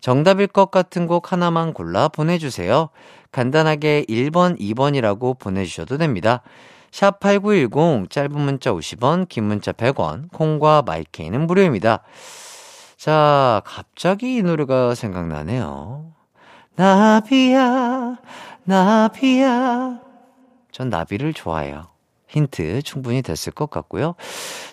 정답일 0.00 0.48
것 0.48 0.70
같은 0.70 1.06
곡 1.06 1.32
하나만 1.32 1.72
골라 1.72 2.08
보내주세요. 2.08 2.90
간단하게 3.30 4.04
1번, 4.08 4.58
2번이라고 4.60 5.38
보내주셔도 5.38 5.96
됩니다. 5.96 6.42
샵 6.90 7.20
8910 7.20 8.10
짧은 8.10 8.38
문자 8.38 8.72
50원, 8.72 9.28
긴 9.28 9.44
문자 9.44 9.72
100원, 9.72 10.30
콩과 10.32 10.82
마이케이는 10.82 11.46
무료입니다. 11.46 12.02
자, 13.02 13.62
갑자기 13.64 14.36
이 14.36 14.42
노래가 14.42 14.94
생각나네요. 14.94 16.12
나비야, 16.76 18.16
나비야. 18.62 19.98
전 20.70 20.88
나비를 20.88 21.34
좋아해요. 21.34 21.88
힌트 22.28 22.82
충분히 22.82 23.20
됐을 23.22 23.52
것 23.52 23.70
같고요. 23.70 24.14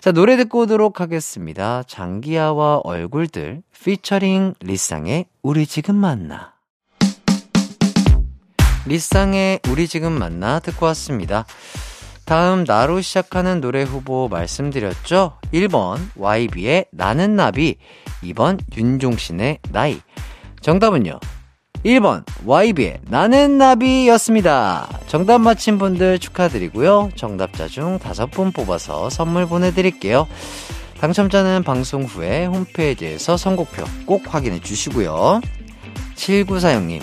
자, 0.00 0.12
노래 0.12 0.36
듣고 0.36 0.60
오도록 0.60 1.00
하겠습니다. 1.00 1.82
장기하와 1.88 2.82
얼굴들, 2.84 3.64
피처링 3.82 4.54
리쌍의 4.60 5.26
우리 5.42 5.66
지금 5.66 5.96
만나. 5.96 6.52
리쌍의 8.86 9.58
우리 9.70 9.88
지금 9.88 10.12
만나 10.12 10.60
듣고 10.60 10.86
왔습니다. 10.86 11.46
다음 12.26 12.62
나로 12.62 13.00
시작하는 13.00 13.60
노래 13.60 13.82
후보 13.82 14.28
말씀드렸죠? 14.28 15.40
1번 15.52 15.98
YB의 16.14 16.86
나는 16.92 17.34
나비 17.34 17.76
2번 18.22 18.58
윤종신의 18.76 19.58
나이 19.70 20.00
정답은요 20.60 21.18
1번 21.84 22.24
YB의 22.44 22.98
나는 23.08 23.56
나비였습니다 23.58 24.88
정답 25.06 25.38
맞힌 25.40 25.78
분들 25.78 26.18
축하드리고요 26.18 27.10
정답자 27.16 27.68
중 27.68 27.98
5분 27.98 28.54
뽑아서 28.54 29.08
선물 29.10 29.46
보내드릴게요 29.46 30.26
당첨자는 31.00 31.62
방송 31.62 32.04
후에 32.04 32.44
홈페이지에서 32.44 33.38
선곡표 33.38 33.84
꼭 34.04 34.34
확인해 34.34 34.60
주시고요. 34.60 35.40
7946님, 36.14 37.00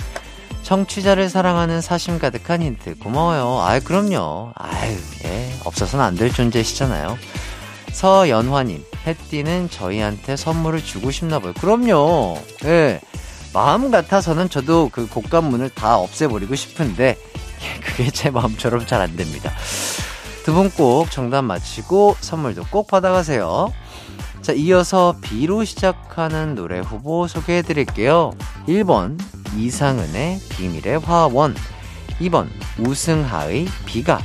청취자를 0.61 1.29
사랑하는 1.29 1.81
사심 1.81 2.19
가득한 2.19 2.61
힌트 2.61 2.99
고마워요. 2.99 3.63
아이, 3.65 3.79
그럼요. 3.79 4.51
아유, 4.53 4.95
예, 5.25 5.51
없어서는 5.65 6.05
안 6.05 6.15
될 6.15 6.31
존재시잖아요. 6.31 7.17
서연화님, 7.91 8.83
햇띠는 9.05 9.69
저희한테 9.69 10.35
선물을 10.35 10.83
주고 10.83 11.11
싶나 11.11 11.39
봐요. 11.39 11.53
그럼요. 11.59 12.37
예. 12.65 13.01
마음 13.53 13.89
같아서는 13.91 14.49
저도 14.49 14.89
그 14.91 15.07
곡간문을 15.07 15.69
다 15.71 15.97
없애버리고 15.97 16.55
싶은데, 16.55 17.17
예, 17.61 17.79
그게 17.79 18.09
제 18.11 18.29
마음처럼 18.29 18.85
잘 18.85 19.01
안 19.01 19.15
됩니다. 19.15 19.51
두 20.45 20.53
분 20.53 20.69
꼭 20.71 21.11
정답 21.11 21.41
맞히고 21.43 22.15
선물도 22.21 22.65
꼭 22.69 22.87
받아가세요. 22.87 23.73
자, 24.41 24.53
이어서 24.53 25.15
B로 25.21 25.65
시작하는 25.65 26.55
노래 26.55 26.79
후보 26.79 27.27
소개해 27.27 27.63
드릴게요. 27.63 28.31
1번, 28.67 29.19
이상은의 29.57 30.39
비밀의 30.49 30.99
화원. 30.99 31.55
2번, 32.21 32.47
우승하의 32.79 33.67
비가. 33.85 34.19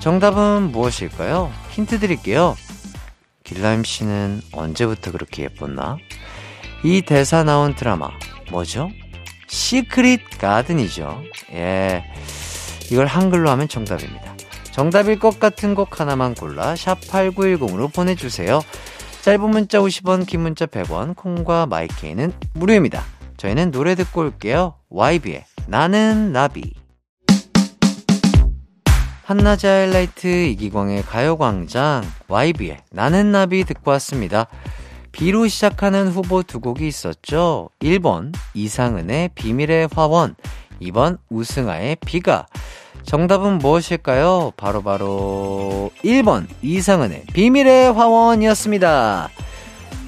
정답은 0.00 0.72
무엇일까요? 0.72 1.52
힌트 1.70 2.00
드릴게요. 2.00 2.56
길라임 3.44 3.84
씨는 3.84 4.40
언제부터 4.52 5.12
그렇게 5.12 5.44
예뻤나? 5.44 5.98
이 6.82 7.02
대사 7.02 7.44
나온 7.44 7.74
드라마, 7.74 8.08
뭐죠? 8.50 8.90
시크릿 9.46 10.38
가든이죠. 10.38 11.22
예. 11.52 12.04
이걸 12.90 13.06
한글로 13.06 13.48
하면 13.50 13.68
정답입니다. 13.68 14.34
정답일 14.72 15.18
것 15.18 15.38
같은 15.38 15.74
곡 15.74 16.00
하나만 16.00 16.34
골라 16.34 16.74
샵8910으로 16.74 17.92
보내주세요. 17.92 18.60
짧은 19.22 19.48
문자 19.48 19.78
50원, 19.78 20.26
긴 20.26 20.40
문자 20.40 20.66
100원, 20.66 21.14
콩과 21.14 21.66
마이케이는 21.66 22.32
무료입니다. 22.54 23.04
저희는 23.36 23.70
노래 23.70 23.94
듣고 23.94 24.22
올게요. 24.22 24.74
YB의 24.90 25.44
나는 25.66 26.32
나비. 26.32 26.83
한낮의 29.24 29.64
하이라이트 29.64 30.26
이기광의 30.26 31.02
가요광장 31.02 32.04
YB의 32.28 32.76
나는 32.90 33.32
나비 33.32 33.64
듣고 33.64 33.90
왔습니다. 33.92 34.48
B로 35.12 35.48
시작하는 35.48 36.08
후보 36.08 36.42
두 36.42 36.60
곡이 36.60 36.86
있었죠. 36.86 37.70
1번 37.80 38.34
이상은의 38.52 39.30
비밀의 39.34 39.88
화원, 39.94 40.34
2번 40.82 41.18
우승아의 41.30 41.96
비가. 42.04 42.46
정답은 43.04 43.58
무엇일까요? 43.58 44.52
바로바로 44.58 44.82
바로 44.82 45.90
1번 46.04 46.46
이상은의 46.60 47.24
비밀의 47.32 47.94
화원이었습니다. 47.94 49.30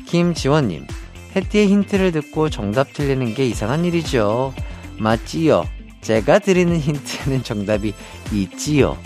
김지원님, 0.06 0.86
해띠의 1.34 1.68
힌트를 1.68 2.12
듣고 2.12 2.50
정답 2.50 2.92
틀리는 2.92 3.34
게 3.34 3.46
이상한 3.46 3.86
일이죠. 3.86 4.52
맞지요? 4.98 5.64
제가 6.06 6.38
드리는 6.38 6.78
힌트는 6.78 7.42
정답이 7.42 7.92
있지요. 8.30 8.96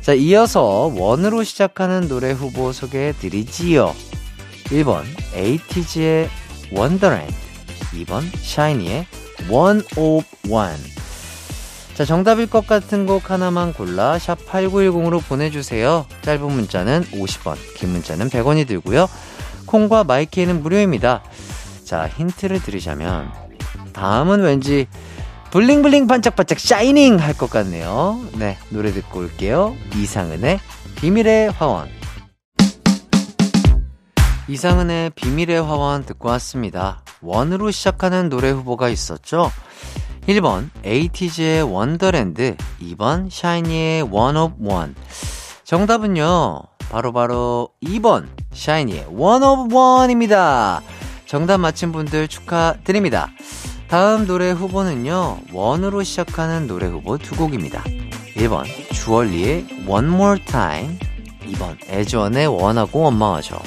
자, 0.00 0.14
이어서 0.14 0.92
원으로 0.94 1.42
시작하는 1.42 2.06
노래 2.06 2.30
후보 2.30 2.70
소개해 2.70 3.14
드리지요. 3.14 3.92
1번, 4.66 5.02
에이티즈의 5.34 6.30
Wonderland. 6.70 7.34
2번, 7.94 8.22
샤이니의 8.40 9.06
One 9.50 9.82
of 9.96 10.24
One. 10.48 10.76
자, 11.94 12.04
정답일 12.04 12.48
것 12.48 12.64
같은 12.64 13.06
곡 13.06 13.32
하나만 13.32 13.72
골라 13.72 14.16
샵 14.20 14.38
8910으로 14.46 15.20
보내주세요. 15.20 16.06
짧은 16.22 16.46
문자는 16.46 17.06
50원, 17.10 17.56
긴 17.74 17.88
문자는 17.88 18.28
100원이 18.30 18.68
들고요. 18.68 19.08
콩과 19.66 20.04
마이케이는 20.04 20.62
무료입니다. 20.62 21.24
자, 21.84 22.06
힌트를 22.06 22.62
드리자면, 22.62 23.32
다음은 23.92 24.42
왠지 24.42 24.86
bling 25.54 25.81
bling 25.81 26.08
반짝반짝 26.08 26.58
shining 26.58 27.20
할 27.20 27.34
것 27.34 27.48
같네요. 27.48 28.20
네, 28.32 28.58
노래 28.70 28.90
듣고 28.90 29.20
올게요. 29.20 29.76
이상은의 29.94 30.58
비밀의 30.96 31.52
화원. 31.52 31.88
이상은의 34.48 35.10
비밀의 35.10 35.62
화원 35.62 36.04
듣고 36.06 36.28
왔습니다. 36.30 37.04
원으로 37.22 37.70
시작하는 37.70 38.28
노래 38.28 38.50
후보가 38.50 38.88
있었죠? 38.88 39.52
1번 40.26 40.70
에이티즈의 40.82 41.62
Wonderland 41.62 42.56
2번 42.82 43.30
샤이니의 43.30 44.02
One 44.10 44.94
정답은요 45.62 46.62
바로바로 46.90 47.12
바로 47.12 47.68
2번 47.84 48.26
샤이니의 48.52 49.06
One입니다 49.06 50.82
정답 51.26 51.58
맞힌 51.58 51.92
분들 51.92 52.26
축하드립니다 52.28 53.30
다음 53.88 54.26
노래 54.26 54.50
후보는요 54.50 55.38
원으로 55.52 56.02
시작하는 56.02 56.66
노래 56.66 56.86
후보 56.86 57.18
두 57.18 57.36
곡입니다 57.36 57.82
1번 58.34 58.64
주얼리의 58.92 59.66
One 59.86 60.08
More 60.08 60.44
Time 60.44 60.98
2번 61.42 61.76
에즈원의 61.88 62.46
원하고 62.48 63.00
원망하죠 63.00 63.60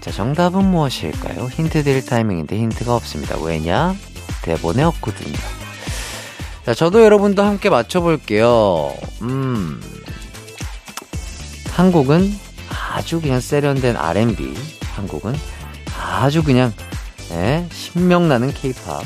자 0.00 0.10
정답은 0.10 0.64
무엇일까요? 0.64 1.46
힌트 1.46 1.84
드릴 1.84 2.04
타이밍인데 2.04 2.58
힌트가 2.58 2.94
없습니다 2.96 3.38
왜냐? 3.38 3.94
대본에 4.42 4.82
없거든요. 4.82 5.36
자, 6.66 6.74
저도 6.74 7.02
여러분도 7.02 7.42
함께 7.42 7.70
맞춰볼게요. 7.70 8.92
음, 9.22 9.80
한국은 11.70 12.32
아주 12.92 13.20
그냥 13.20 13.40
세련된 13.40 13.96
R&B, 13.96 14.54
한국은 14.94 15.34
아주 15.98 16.42
그냥, 16.42 16.72
예, 17.32 17.66
신명나는 17.70 18.52
케이팝. 18.52 19.02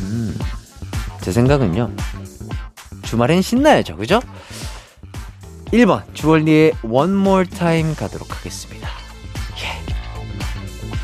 음, 0.00 0.38
제 1.20 1.32
생각은요, 1.32 1.90
주말엔 3.02 3.42
신나야죠, 3.42 3.96
그죠? 3.96 4.20
1번, 5.66 6.02
주얼리의 6.14 6.72
One 6.82 7.12
More 7.12 7.48
Time 7.48 7.94
가도록 7.94 8.36
하겠습니다. 8.36 8.88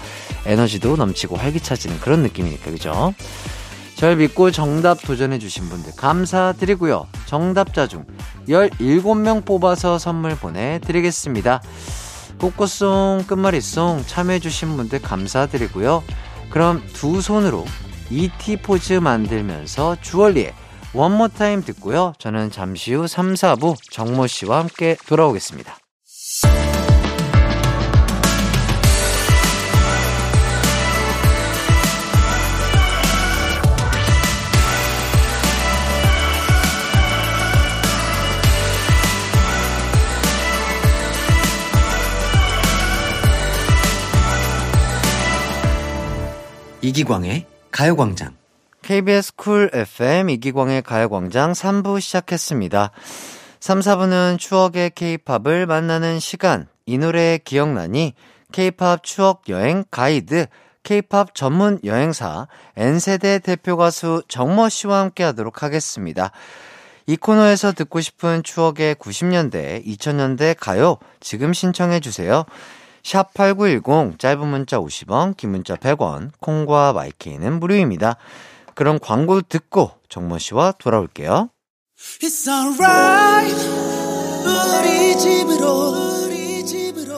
에너지도 0.46 0.96
넘치고 0.96 1.36
활기차지는 1.36 2.00
그런 2.00 2.24
느낌이니까, 2.24 2.72
그죠? 2.72 3.14
절 3.98 4.16
믿고 4.18 4.52
정답 4.52 5.02
도전해주신 5.02 5.70
분들 5.70 5.94
감사드리고요. 5.96 7.08
정답자 7.26 7.88
중 7.88 8.06
17명 8.48 9.44
뽑아서 9.44 9.98
선물 9.98 10.36
보내드리겠습니다. 10.36 11.64
꽃꽃송, 12.40 13.24
끝말잇송 13.26 14.04
참여해주신 14.06 14.78
분들 14.78 15.02
감사드리고요. 15.02 16.04
그럼 16.52 16.84
두 16.94 17.22
손으로 17.22 17.66
ET 18.12 18.58
포즈 18.58 18.94
만들면서 18.94 19.98
주얼리의 20.00 20.54
원모 20.94 21.30
타임 21.30 21.64
듣고요. 21.64 22.14
저는 22.20 22.52
잠시 22.52 22.94
후 22.94 23.08
3, 23.08 23.34
4부 23.34 23.76
정모 23.90 24.28
씨와 24.28 24.60
함께 24.60 24.96
돌아오겠습니다. 25.08 25.77
이기광의 46.88 47.46
가요광장. 47.70 48.38
KBS 48.82 49.36
쿨 49.36 49.70
FM 49.74 50.30
이기광의 50.30 50.84
가요광장 50.84 51.52
3부 51.52 52.00
시작했습니다. 52.00 52.92
3, 53.60 53.80
4부는 53.82 54.40
추억의 54.40 54.92
케이팝을 54.96 55.66
만나는 55.66 56.22
시간. 56.22 56.70
이 56.86 56.98
노래 56.98 57.40
기억나니? 57.44 58.14
케이팝 58.54 59.04
추억 59.04 59.50
여행 59.50 59.84
가이드. 59.92 60.46
케이팝 60.84 61.36
전문 61.36 61.82
여행사 61.84 62.48
N세대 62.78 63.40
대표 63.40 63.76
가수 63.76 64.24
정모 64.30 64.70
씨와 64.70 65.02
함께 65.02 65.26
하도록 65.26 65.62
하겠습니다. 65.62 66.32
이 67.06 67.18
코너에서 67.18 67.74
듣고 67.74 68.00
싶은 68.00 68.44
추억의 68.44 68.96
90년대, 68.96 69.86
2000년대 69.86 70.56
가요 70.58 71.00
지금 71.20 71.52
신청해 71.52 72.00
주세요. 72.00 72.46
샵 73.08 73.34
8910 73.34 74.20
짧은 74.20 74.46
문자 74.46 74.80
50원, 74.80 75.38
긴 75.38 75.52
문자 75.52 75.76
100원, 75.78 76.32
콩과 76.42 76.92
마이케이는 76.92 77.58
무료입니다. 77.62 78.18
그럼 78.76 79.00
광고 79.02 79.40
듣고 79.42 79.92
정모 80.10 80.40
씨와 80.40 80.74
돌아올게요. 80.78 81.48
우리 84.44 85.18
집으로 85.18 86.26
우리 86.26 86.66
집으로. 86.66 87.18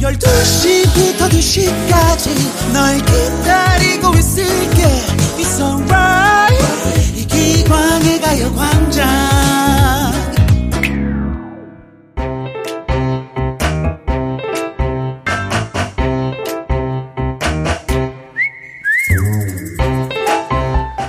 12시부터 0.00 1.28
2시까지 1.28 2.72
널 2.72 2.98
기다리고 2.98 4.14
있을게. 4.14 4.84
It's 5.38 5.60
alright. 5.60 7.18
이 7.18 7.26
기광의 7.26 8.20
가요광장 8.20 9.35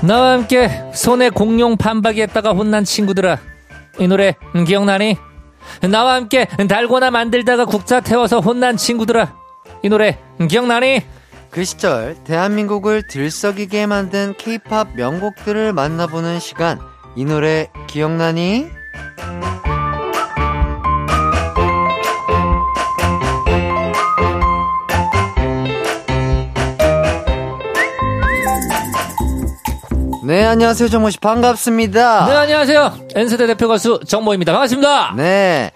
나와 0.07 0.31
함께 0.31 0.69
손에 0.93 1.29
공룡 1.29 1.75
반박이 1.75 2.21
했다가 2.21 2.51
혼난 2.51 2.85
친구들아 2.85 3.39
이 3.99 4.07
노래 4.07 4.35
기억나니? 4.65 5.17
나와 5.91 6.13
함께 6.13 6.45
달고나 6.45 7.11
만들다가 7.11 7.65
국자 7.65 7.99
태워서 7.99 8.39
혼난 8.39 8.77
친구들아 8.77 9.35
이 9.83 9.89
노래 9.89 10.17
기억나니? 10.49 11.01
그 11.51 11.65
시절 11.65 12.15
대한민국을 12.23 13.05
들썩이게 13.09 13.85
만든 13.85 14.33
케이팝 14.37 14.95
명곡들을 14.95 15.73
만나보는 15.73 16.39
시간. 16.39 16.79
이 17.17 17.25
노래 17.25 17.69
기억나니? 17.87 18.76
네, 30.27 30.43
안녕하세요. 30.43 30.89
정모 30.89 31.09
씨 31.09 31.19
반갑습니다. 31.19 32.25
네 32.27 32.33
안녕하세요 32.35 33.07
N세대 33.15 33.47
대표 33.47 33.69
가수 33.69 34.01
정모입니다 34.05 34.51
반갑습니다 34.51 35.13
네. 35.15 35.71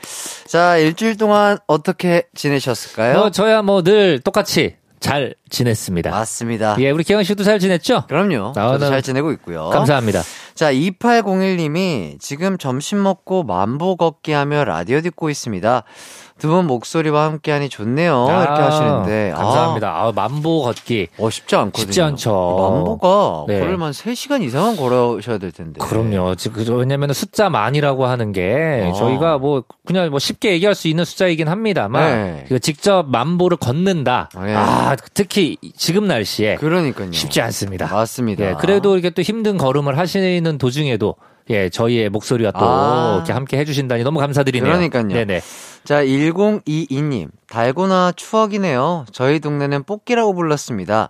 자, 0.46 0.76
일주일 0.76 1.16
동안 1.16 1.58
어떻게 1.68 2.24
지내셨을까요? 2.36 3.18
뭐 3.18 3.30
저야 3.30 3.62
뭐 3.62 3.82
늘 3.82 4.20
똑같이 4.20 4.76
잘 5.00 5.36
지냈습니다 5.50 6.10
맞습니다. 6.12 6.76
예 6.80 6.92
우리 6.92 7.06
기영 7.06 7.24
씨도 7.24 7.46
잘 7.46 7.60
지냈죠? 7.60 8.04
그럼요. 8.10 8.50
아, 8.50 8.74
저도 8.74 8.78
나- 8.80 8.90
잘 8.90 9.02
지내고 9.02 9.32
있고요. 9.32 9.70
감사합니다 9.70 10.22
자, 10.54 10.72
2801님이 10.74 12.20
지금 12.20 12.58
점심 12.58 13.02
먹고 13.02 13.44
만보 13.44 13.96
걷기 13.96 14.34
하며 14.34 14.66
라디오 14.66 15.00
듣고 15.00 15.30
있습니다. 15.30 15.84
두 16.41 16.47
분 16.49 16.65
목소리와 16.65 17.25
함께하니 17.25 17.69
좋네요. 17.69 18.25
이렇게 18.27 18.49
아, 18.62 18.65
하시는데. 18.65 19.32
감사합니다 19.36 19.89
아, 19.89 20.12
만보 20.13 20.63
걷기 20.63 21.08
아, 21.19 21.23
어, 21.23 21.30
쉽지 21.30 21.56
않거든요. 21.56 21.82
쉽지 21.86 22.01
않죠. 22.01 22.32
만보가 22.32 23.45
네. 23.47 23.60
걸으면 23.60 23.91
3시간 23.91 24.41
이상은 24.41 24.75
걸으셔야 24.75 25.38
될 25.38 25.51
텐데. 25.51 25.80
그럼요. 25.80 26.34
지금 26.36 26.65
그- 26.65 26.73
왜냐면 26.73 27.13
숫자 27.13 27.49
만이라고 27.51 28.08
하는 28.08 28.32
게 28.32 28.89
어. 28.91 28.93
저희가 28.93 29.38
뭐 29.38 29.63
그냥 29.86 30.10
뭐 30.10 30.17
쉽게 30.17 30.51
얘기할 30.54 30.73
수 30.73 30.88
있는 30.88 31.06
숫자이긴 31.06 31.47
합니다만 31.47 32.04
네. 32.12 32.45
그 32.49 32.60
직접 32.60 33.06
만보를 33.08 33.58
걷는다. 33.58 34.30
네. 34.43 34.56
아 34.56 34.95
특히 35.13 35.58
지금 35.77 36.08
날씨에 36.08 36.56
그러니까요. 36.56 37.12
쉽지 37.12 37.39
않습니다. 37.41 37.86
맞습니다. 37.93 38.43
예, 38.49 38.56
그래도 38.60 38.95
이렇게 38.95 39.12
또 39.12 39.21
힘든 39.21 39.58
걸음을 39.58 39.97
하시는 39.97 40.58
도중에도 40.58 41.15
예, 41.49 41.69
저희의 41.69 42.10
목소리와 42.10 42.51
또 42.51 42.60
아. 42.62 43.13
이렇게 43.15 43.34
함께 43.34 43.58
해주신다니 43.58 44.04
너무 44.04 44.19
감사드리네요. 44.19 44.71
그러니까요. 44.71 45.08
네네. 45.08 45.41
자, 45.84 46.04
1022님. 46.04 47.30
달고나 47.49 48.13
추억이네요. 48.15 49.06
저희 49.12 49.39
동네는 49.39 49.84
뽑기라고 49.84 50.34
불렀습니다. 50.34 51.10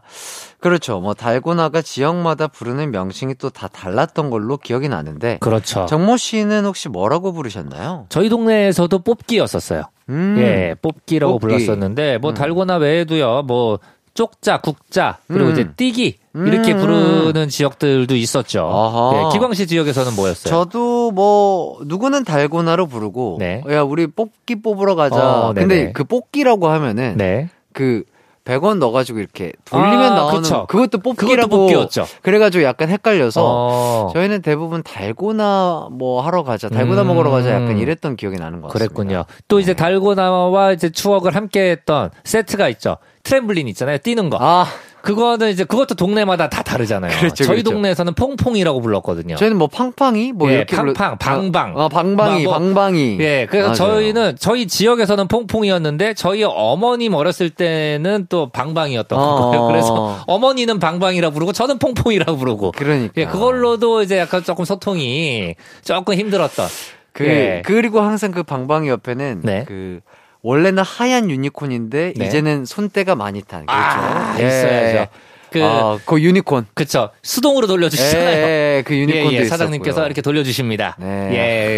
그렇죠. 0.59 0.99
뭐, 0.99 1.13
달고나가 1.13 1.81
지역마다 1.81 2.47
부르는 2.47 2.91
명칭이 2.91 3.35
또 3.35 3.49
다 3.51 3.67
달랐던 3.67 4.29
걸로 4.29 4.57
기억이 4.57 4.87
나는데. 4.89 5.37
그렇죠. 5.41 5.85
정모 5.87 6.17
씨는 6.17 6.65
혹시 6.65 6.87
뭐라고 6.89 7.33
부르셨나요? 7.33 8.05
저희 8.09 8.29
동네에서도 8.29 8.97
뽑기였었어요. 8.99 9.83
음. 10.09 10.35
예, 10.39 10.75
뽑기라고 10.81 11.37
뽑기. 11.39 11.57
불렀었는데 11.57 12.17
뭐 12.19 12.31
음. 12.31 12.33
달고나 12.33 12.77
외에도요. 12.77 13.43
뭐 13.43 13.79
쪽자, 14.13 14.59
국자, 14.59 15.17
그리고 15.27 15.45
음. 15.47 15.51
이제 15.51 15.69
띠기 15.75 16.17
이렇게 16.33 16.73
음. 16.73 16.79
부르는 16.79 17.49
지역들도 17.49 18.15
있었죠. 18.15 19.13
예, 19.13 19.33
기광시 19.33 19.67
지역에서는 19.67 20.15
뭐였어요? 20.15 20.51
저도 20.53 21.11
뭐 21.11 21.79
누구는 21.85 22.23
달고나로 22.23 22.87
부르고 22.87 23.37
네. 23.39 23.63
야 23.69 23.81
우리 23.81 24.07
뽑기 24.07 24.61
뽑으러 24.61 24.95
가자. 24.95 25.47
어. 25.47 25.53
근데 25.53 25.91
그 25.91 26.03
뽑기라고 26.03 26.67
하면은 26.69 27.15
네. 27.17 27.49
그 27.73 28.03
100원 28.43 28.79
넣어가지고 28.79 29.19
이렇게 29.19 29.53
돌리면 29.65 30.13
아, 30.13 30.15
나오는 30.15 30.41
그쵸. 30.41 30.65
그것도 30.67 30.97
뽑기라고 30.99 31.67
그것도. 31.67 32.05
그래가지고 32.23 32.63
약간 32.63 32.89
헷갈려서 32.89 33.41
어, 33.45 34.09
저희는 34.13 34.41
대부분 34.41 34.81
달고나 34.81 35.89
뭐 35.91 36.21
하러 36.21 36.43
가자, 36.43 36.67
달고나 36.67 37.03
음. 37.03 37.07
먹으러 37.07 37.29
가자 37.29 37.51
약간 37.51 37.77
이랬던 37.77 38.15
기억이 38.15 38.37
나는 38.37 38.61
것 38.61 38.69
같습니다. 38.69 38.93
그랬군요. 38.93 39.25
또 39.47 39.59
이제 39.59 39.73
달고나와 39.75 40.71
이제 40.71 40.89
추억을 40.89 41.35
함께했던 41.35 42.09
세트가 42.23 42.67
있죠. 42.69 42.97
트램블린 43.23 43.67
있잖아요. 43.69 43.97
뛰는 43.99 44.29
거. 44.29 44.37
아, 44.39 44.65
그거는 45.01 45.49
이제 45.49 45.63
그것도 45.63 45.95
동네마다 45.95 46.49
다 46.49 46.61
다르잖아요. 46.61 47.17
그렇죠, 47.17 47.43
저희 47.43 47.61
그렇죠. 47.63 47.71
동네에서는 47.71 48.13
퐁퐁이라고 48.13 48.81
불렀거든요. 48.81 49.35
저희는 49.35 49.57
뭐 49.57 49.67
팡팡이 49.67 50.31
뭐 50.31 50.49
예, 50.51 50.57
이렇게 50.57 50.75
불러- 50.75 50.93
팡팡, 50.93 51.17
방방. 51.17 51.79
아, 51.79 51.87
방방이, 51.87 52.43
뭐, 52.43 52.53
방방이. 52.53 53.17
예, 53.19 53.47
그래서 53.49 53.69
맞아요. 53.69 53.75
저희는 53.95 54.35
저희 54.39 54.67
지역에서는 54.67 55.27
퐁퐁이었는데 55.27 56.13
저희 56.13 56.43
어머님 56.43 57.15
어렸을 57.15 57.49
때는 57.49 58.27
또 58.29 58.49
방방이었던 58.49 59.17
어. 59.19 59.49
거예요. 59.49 59.67
그래서 59.67 60.19
어머니는 60.27 60.77
방방이라고 60.79 61.33
부르고 61.33 61.53
저는 61.53 61.79
퐁퐁이라고 61.79 62.37
부르고. 62.37 62.71
그러니까. 62.75 63.13
예, 63.17 63.25
그걸로도 63.25 64.03
이제 64.03 64.19
약간 64.19 64.43
조금 64.43 64.65
소통이 64.65 65.55
조금 65.83 66.13
힘들었던. 66.13 66.67
그 67.13 67.25
예. 67.25 67.61
그리고 67.65 67.99
항상 68.01 68.31
그 68.31 68.43
방방이 68.43 68.87
옆에는 68.87 69.41
네. 69.43 69.65
그 69.67 69.99
원래는 70.43 70.83
하얀 70.83 71.29
유니콘인데 71.29 72.13
네. 72.15 72.25
이제는 72.25 72.65
손때가 72.65 73.15
많이 73.15 73.41
탄 73.41 73.65
그렇죠. 73.65 73.81
아, 73.83 74.35
예. 74.39 74.47
있어야죠. 74.47 75.11
그, 75.51 75.61
아, 75.63 75.97
그 76.05 76.21
유니콘. 76.21 76.67
그쵸. 76.73 77.09
수동으로 77.23 77.67
돌려주시잖아요. 77.67 78.29
예, 78.29 78.77
예, 78.77 78.83
그 78.85 78.95
유니콘도 78.95 79.33
예, 79.33 79.39
예. 79.39 79.45
사장님께서 79.45 80.05
이렇게 80.05 80.21
돌려주십니다. 80.21 80.95
네. 80.99 81.29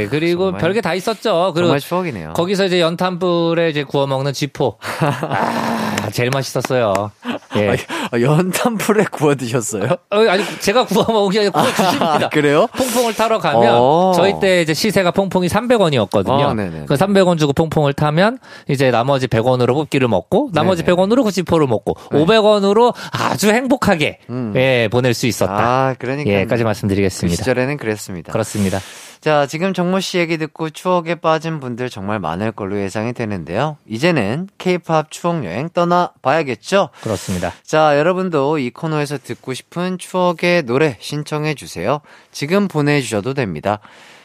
예, 0.03 0.07
그리고 0.09 0.45
정말- 0.45 0.61
별게 0.61 0.81
다 0.81 0.93
있었죠. 0.93 1.51
그리고 1.55 1.67
정말 1.69 1.79
추억이네요. 1.79 2.33
거기서 2.33 2.65
이제 2.65 2.79
연탄불에 2.79 3.69
이제 3.71 3.83
구워 3.83 4.05
먹는 4.05 4.33
쥐포. 4.33 4.77
아, 5.01 6.09
제일 6.11 6.29
맛있었어요. 6.31 7.11
예. 7.55 7.77
아, 8.11 8.19
연탄불에 8.19 9.05
구워 9.11 9.35
드셨어요? 9.35 9.83
어, 10.11 10.17
아니 10.27 10.43
제가 10.59 10.85
구워 10.85 11.05
먹은 11.07 11.31
게 11.31 11.39
아니라 11.39 11.51
구워 11.51 11.65
주십니다. 11.73 12.25
아, 12.25 12.29
그래요? 12.29 12.67
퐁퐁을 12.77 13.13
타러 13.15 13.39
가면 13.39 13.75
어. 13.79 14.11
저희 14.15 14.33
때 14.39 14.61
이제 14.61 14.73
시세가 14.73 15.11
퐁퐁이 15.11 15.47
300원이었거든요. 15.47 16.41
아, 16.41 16.53
네네. 16.53 16.85
그 16.87 16.95
300원 16.95 17.37
주고 17.39 17.53
퐁퐁을 17.53 17.93
타면 17.93 18.39
이제 18.69 18.91
나머지 18.91 19.27
100원으로 19.27 19.73
뽑기를 19.73 20.07
먹고 20.07 20.49
나머지 20.53 20.83
네네. 20.83 20.95
100원으로 20.95 21.23
구지포를 21.23 21.67
먹고 21.67 21.95
네. 22.11 22.23
500원으로 22.23 22.93
아주 23.11 23.49
행 23.49 23.62
복하게 23.67 24.19
음. 24.29 24.53
예, 24.55 24.87
보낼 24.91 25.13
수 25.13 25.27
있었다. 25.27 25.53
아, 25.53 25.95
그러니까. 25.97 26.29
예까지 26.29 26.63
그 26.63 26.67
말씀드리겠습니다. 26.67 27.35
시절에는 27.35 27.77
그랬습니다. 27.77 28.31
그렇습니다. 28.31 28.79
자, 29.23 29.45
지금 29.47 29.73
정모 29.73 30.01
씨 30.01 30.17
얘기 30.17 30.37
듣고 30.37 30.69
추억에 30.69 31.15
빠진 31.15 31.61
분들 31.61 31.89
정말 31.89 32.19
많을 32.19 32.51
걸로 32.51 32.77
예상이 32.77 33.13
되는데요. 33.13 33.77
이제는 33.87 34.49
케이팝 34.57 35.11
추억 35.11 35.45
여행 35.45 35.69
떠나 35.69 36.11
봐야겠죠? 36.21 36.89
그렇습니다. 37.01 37.53
자, 37.63 37.97
여러분도 37.97 38.57
이 38.57 38.69
코너에서 38.69 39.17
듣고 39.17 39.53
싶은 39.53 39.97
추억의 39.97 40.63
노래 40.63 40.97
신청해 40.99 41.55
주세요. 41.55 42.01
지금 42.33 42.67
보내 42.67 42.99
주셔도 42.99 43.33
됩니다. 43.33 43.79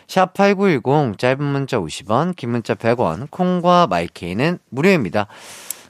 샵8910 0.09 1.19
짧은 1.19 1.45
문자 1.45 1.79
50원, 1.79 2.35
긴 2.35 2.51
문자 2.51 2.75
100원, 2.75 3.31
콩과 3.31 3.87
마이케이는 3.89 4.59
무료입니다. 4.71 5.29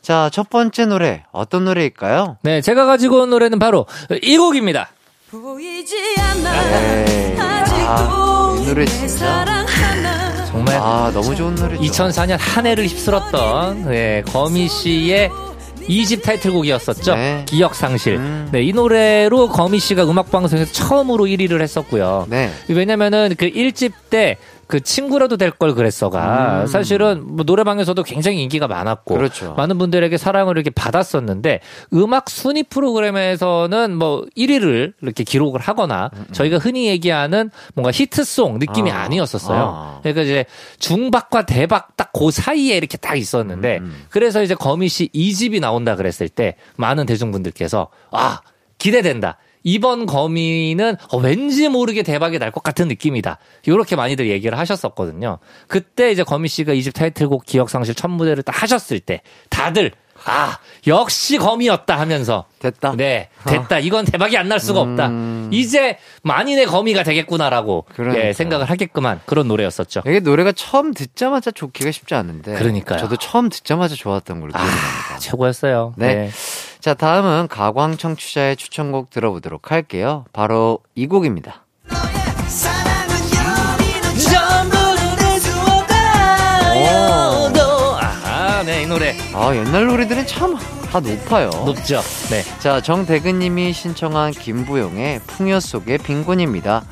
자, 0.03 0.31
첫 0.33 0.49
번째 0.51 0.87
노래 0.87 1.25
어떤 1.33 1.65
노래일까요? 1.65 2.39
네, 2.43 2.61
제가 2.61 2.87
가지고 2.87 3.23
온 3.23 3.31
노래는 3.31 3.59
바로 3.59 3.87
이 4.23 4.37
곡입니다. 4.37 4.91
보이지 5.31 5.95
않아 6.19 7.05
에이, 7.07 7.37
아, 7.39 8.57
이 8.61 8.67
노래 8.67 8.85
진짜. 8.87 9.45
정말 10.51 10.77
아, 10.77 11.11
너무 11.13 11.37
좋은 11.37 11.55
노래죠. 11.55 11.83
2004년 11.83 12.37
한 12.39 12.67
해를 12.67 12.87
휩쓸었던 12.87 13.85
네, 13.91 14.23
거미 14.27 14.67
씨의 14.69 15.31
2집 15.89 16.23
타이틀곡이었었죠. 16.23 17.15
네. 17.15 17.45
기억 17.47 17.75
상실. 17.75 18.17
음. 18.17 18.49
네, 18.53 18.63
이 18.63 18.73
노래로 18.73 19.49
거미 19.49 19.79
씨가 19.79 20.05
음악 20.05 20.31
방송에서 20.31 20.71
처음으로 20.73 21.25
1위를 21.25 21.61
했었고요. 21.61 22.27
네. 22.29 22.51
왜냐면은 22.69 23.35
그 23.39 23.51
1집 23.51 23.93
때 24.11 24.37
그 24.69 24.81
친구라도 24.81 25.37
될 25.37 25.51
걸 25.51 25.75
그랬어가 25.75 26.61
음. 26.63 26.67
사실은 26.69 27.25
뭐 27.27 27.45
노래방에서도 27.45 28.01
굉장히 28.05 28.43
인기가 28.43 28.69
많았고 28.69 29.15
그렇죠. 29.17 29.55
많은 29.57 29.77
분들에게 29.79 30.17
사랑을 30.17 30.57
이렇게 30.57 30.71
받았었는데 30.71 31.61
음악 31.95 32.31
순위 32.31 32.63
프로그램에서는 32.63 33.97
뭐 33.97 34.25
1위를 34.37 34.93
이렇게 35.01 35.25
기록을 35.25 35.61
하거나 35.61 36.11
저희가 36.33 36.59
흔히 36.59 36.87
얘기하는 36.89 37.51
뭔가 37.75 37.91
히트송 37.91 38.59
느낌이 38.59 38.91
음, 38.91 38.97
아. 38.97 39.03
아. 39.05 39.09
니었었어요 39.09 39.59
아. 39.59 39.99
그러니까 40.03 40.23
이제 40.23 40.45
중박과 40.79 41.47
대박 41.47 41.97
딱 41.97 42.09
그 42.19 42.31
사이에 42.33 42.77
이렇게 42.77 42.97
딱 42.99 43.15
있었는데 43.17 43.79
음. 43.79 44.05
그래서 44.11 44.43
이제 44.43 44.55
거미 44.55 44.89
씨 44.89 45.09
2집이 45.15 45.61
나온다 45.61 45.95
그랬을 45.95 46.29
때 46.29 46.57
많은 46.77 47.07
대중분들께서 47.07 47.89
아 48.11 48.41
기대된다. 48.79 49.37
이번 49.63 50.07
거미는 50.07 50.97
어, 51.13 51.19
왠지 51.19 51.69
모르게 51.69 52.03
대박이 52.03 52.39
날 52.39 52.49
것 52.51 52.63
같은 52.63 52.89
느낌이다. 52.89 53.39
이렇게 53.67 53.95
많이들 53.95 54.29
얘기를 54.31 54.59
하셨었거든요. 54.59 55.39
그때 55.67 56.11
이제 56.11 56.23
거미 56.23 56.49
씨가 56.49 56.73
이집 56.73 56.95
타이틀곡 56.95 57.45
기억상실 57.45 57.95
첫 57.95 58.09
무대를 58.09 58.43
딱 58.43 58.63
하셨을 58.63 59.01
때 59.01 59.21
다들 59.51 59.93
아 60.25 60.59
역시 60.87 61.39
거미였다 61.39 61.99
하면서 61.99 62.45
됐다. 62.59 62.95
네 62.97 63.29
됐다 63.47 63.79
이건 63.79 64.05
대박이 64.05 64.37
안 64.37 64.49
날 64.49 64.61
수가 64.61 64.81
없다. 64.81 65.09
음. 65.09 65.51
이제 65.53 65.99
만인의 66.23 66.67
거미가 66.67 67.03
되겠구나라고 67.03 67.85
그러니까요. 67.95 68.29
예, 68.29 68.33
생각을 68.33 68.69
하겠구만 68.71 69.21
그런 69.27 69.47
노래였었죠. 69.49 70.03
이게 70.07 70.21
노래가 70.21 70.53
처음 70.53 70.95
듣자마자 70.95 71.51
좋기가 71.51 71.91
쉽지 71.91 72.15
않은데. 72.15 72.55
그러니까요. 72.55 72.99
저도 72.99 73.17
처음 73.17 73.49
듣자마자 73.51 73.95
좋았던 73.95 74.41
걸로 74.41 74.53
아 74.55 74.59
기억합니다. 74.59 75.19
최고였어요. 75.19 75.95
네. 75.97 76.31
자, 76.81 76.95
다음은 76.95 77.49
가광 77.49 77.97
청취자의 77.97 78.57
추천곡 78.57 79.11
들어보도록 79.11 79.71
할게요. 79.73 80.25
바로 80.33 80.79
이 80.95 81.07
곡입니다. 81.07 81.65
아, 81.91 82.03
네, 82.47 82.49
노래 88.99 89.15
아, 89.33 89.55
옛날 89.55 89.87
노래들은 89.87 90.27
참 90.27 90.59
다 90.89 91.01
높아요. 91.01 91.51
높죠. 91.67 92.01
네. 92.31 92.43
자, 92.61 92.81
정대근님이 92.81 93.75
신청한 93.75 94.33
김부용의 94.33 95.21
풍요 95.27 95.61
속의 95.61 95.99
빈곤입니다. 95.99 96.83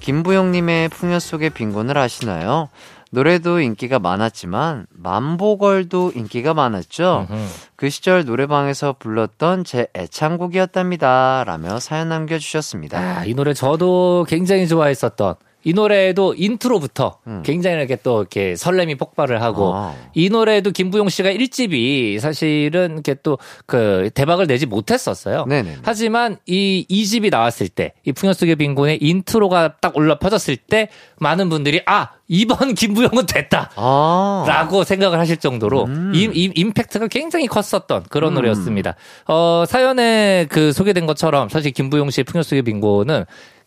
김부용님의 0.00 0.88
풍요 0.88 1.20
속의 1.20 1.50
빈곤을 1.50 1.96
아시나요? 1.96 2.68
노래도 3.12 3.60
인기가 3.60 4.00
많았지만 4.00 4.86
만보걸도 4.90 6.12
인기가 6.16 6.52
많았죠. 6.52 7.28
음흠. 7.30 7.40
그 7.76 7.90
시절 7.90 8.24
노래방에서 8.24 8.96
불렀던 8.98 9.62
제 9.62 9.86
애창곡이었답니다. 9.94 11.44
라며 11.46 11.78
사연 11.78 12.08
남겨주셨습니다. 12.08 12.98
아, 12.98 13.24
이 13.24 13.34
노래 13.34 13.54
저도 13.54 14.26
굉장히 14.28 14.66
좋아했었던 14.66 15.36
이 15.64 15.72
노래도 15.72 16.34
인트로부터 16.36 17.18
음. 17.26 17.42
굉장히 17.44 17.76
이렇게 17.76 17.96
또 17.96 18.20
이렇게 18.20 18.54
설렘이 18.56 18.94
폭발을 18.96 19.42
하고 19.42 19.74
아. 19.74 19.94
이 20.14 20.28
노래도 20.28 20.70
김부용 20.70 21.08
씨가 21.08 21.30
1집이 21.30 22.18
사실은 22.20 22.92
이렇게 22.92 23.14
또 23.14 23.38
그 23.66 24.10
대박을 24.14 24.46
내지 24.46 24.66
못했었어요. 24.66 25.46
네네. 25.46 25.78
하지만 25.82 26.36
이 26.46 26.86
2집이 26.90 27.30
나왔을 27.30 27.68
때 27.68 27.94
이 28.04 28.12
풍요 28.12 28.32
속의 28.32 28.56
빈곤의 28.56 28.98
인트로가 29.00 29.76
딱 29.80 29.96
울려 29.96 30.18
퍼졌을 30.18 30.56
때 30.56 30.88
많은 31.18 31.48
분들이 31.48 31.82
아 31.86 32.10
이번 32.28 32.74
김부용은 32.74 33.26
됐다. 33.26 33.70
아. 33.76 34.44
라고 34.46 34.84
생각을 34.84 35.18
하실 35.18 35.36
정도로 35.38 35.84
음. 35.84 36.12
임, 36.14 36.30
임, 36.34 36.52
임팩트가 36.54 37.08
굉장히 37.08 37.46
컸었던 37.46 38.04
그런 38.10 38.32
음. 38.32 38.34
노래였습니다. 38.34 38.94
어, 39.26 39.64
사연에 39.66 40.46
그 40.50 40.72
소개된 40.72 41.06
것처럼 41.06 41.48
사실 41.48 41.70
김부용 41.72 42.10
씨의 42.10 42.24
풍요 42.24 42.42
속의 42.42 42.62
빈곤은 42.62 43.24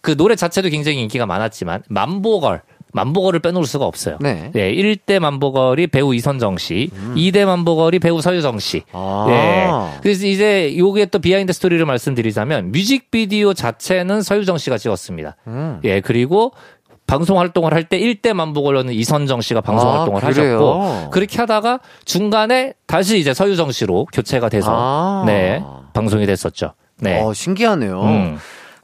그 0.07 0.15
노래 0.15 0.37
자체도 0.37 0.69
굉장히 0.69 1.01
인기가 1.01 1.25
많았지만 1.25 1.83
맘보걸 1.89 2.61
맘보걸을 2.93 3.41
빼놓을 3.41 3.65
수가 3.65 3.83
없어요. 3.83 4.17
네. 4.21 4.51
네, 4.53 4.73
1대 4.73 5.19
맘보걸이 5.19 5.87
배우 5.87 6.15
이선정 6.15 6.57
씨, 6.57 6.89
음. 6.93 7.15
2대 7.17 7.43
맘보걸이 7.45 7.99
배우 7.99 8.21
서유정 8.21 8.59
씨. 8.59 8.83
아. 8.93 9.25
네. 9.27 9.99
그래서 10.01 10.25
이제 10.25 10.73
요게 10.77 11.07
또 11.07 11.19
behind 11.19 11.51
story를 11.51 11.85
말씀드리자면 11.85 12.71
뮤직비디오 12.71 13.53
자체는 13.53 14.21
서유정 14.21 14.57
씨가 14.57 14.77
찍었습니다. 14.77 15.35
음. 15.47 15.81
예, 15.83 15.99
그리고 15.99 16.53
방송 17.05 17.37
활동을 17.39 17.73
할 17.73 17.83
때 17.83 17.99
1대 17.99 18.31
맘보걸로는 18.31 18.93
이선정 18.93 19.41
씨가 19.41 19.59
방송 19.59 19.89
아, 19.89 19.99
활동을 19.99 20.21
그래요? 20.21 20.55
하셨고 20.55 21.09
그렇게 21.09 21.37
하다가 21.39 21.81
중간에 22.05 22.75
다시 22.87 23.19
이제 23.19 23.33
서유정 23.33 23.73
씨로 23.73 24.05
교체가 24.13 24.47
돼서 24.47 24.71
아. 24.73 25.23
네, 25.27 25.61
방송이 25.91 26.25
됐었죠. 26.25 26.71
네. 27.01 27.21
어, 27.21 27.33
신기하네요. 27.33 28.01
음. 28.03 28.37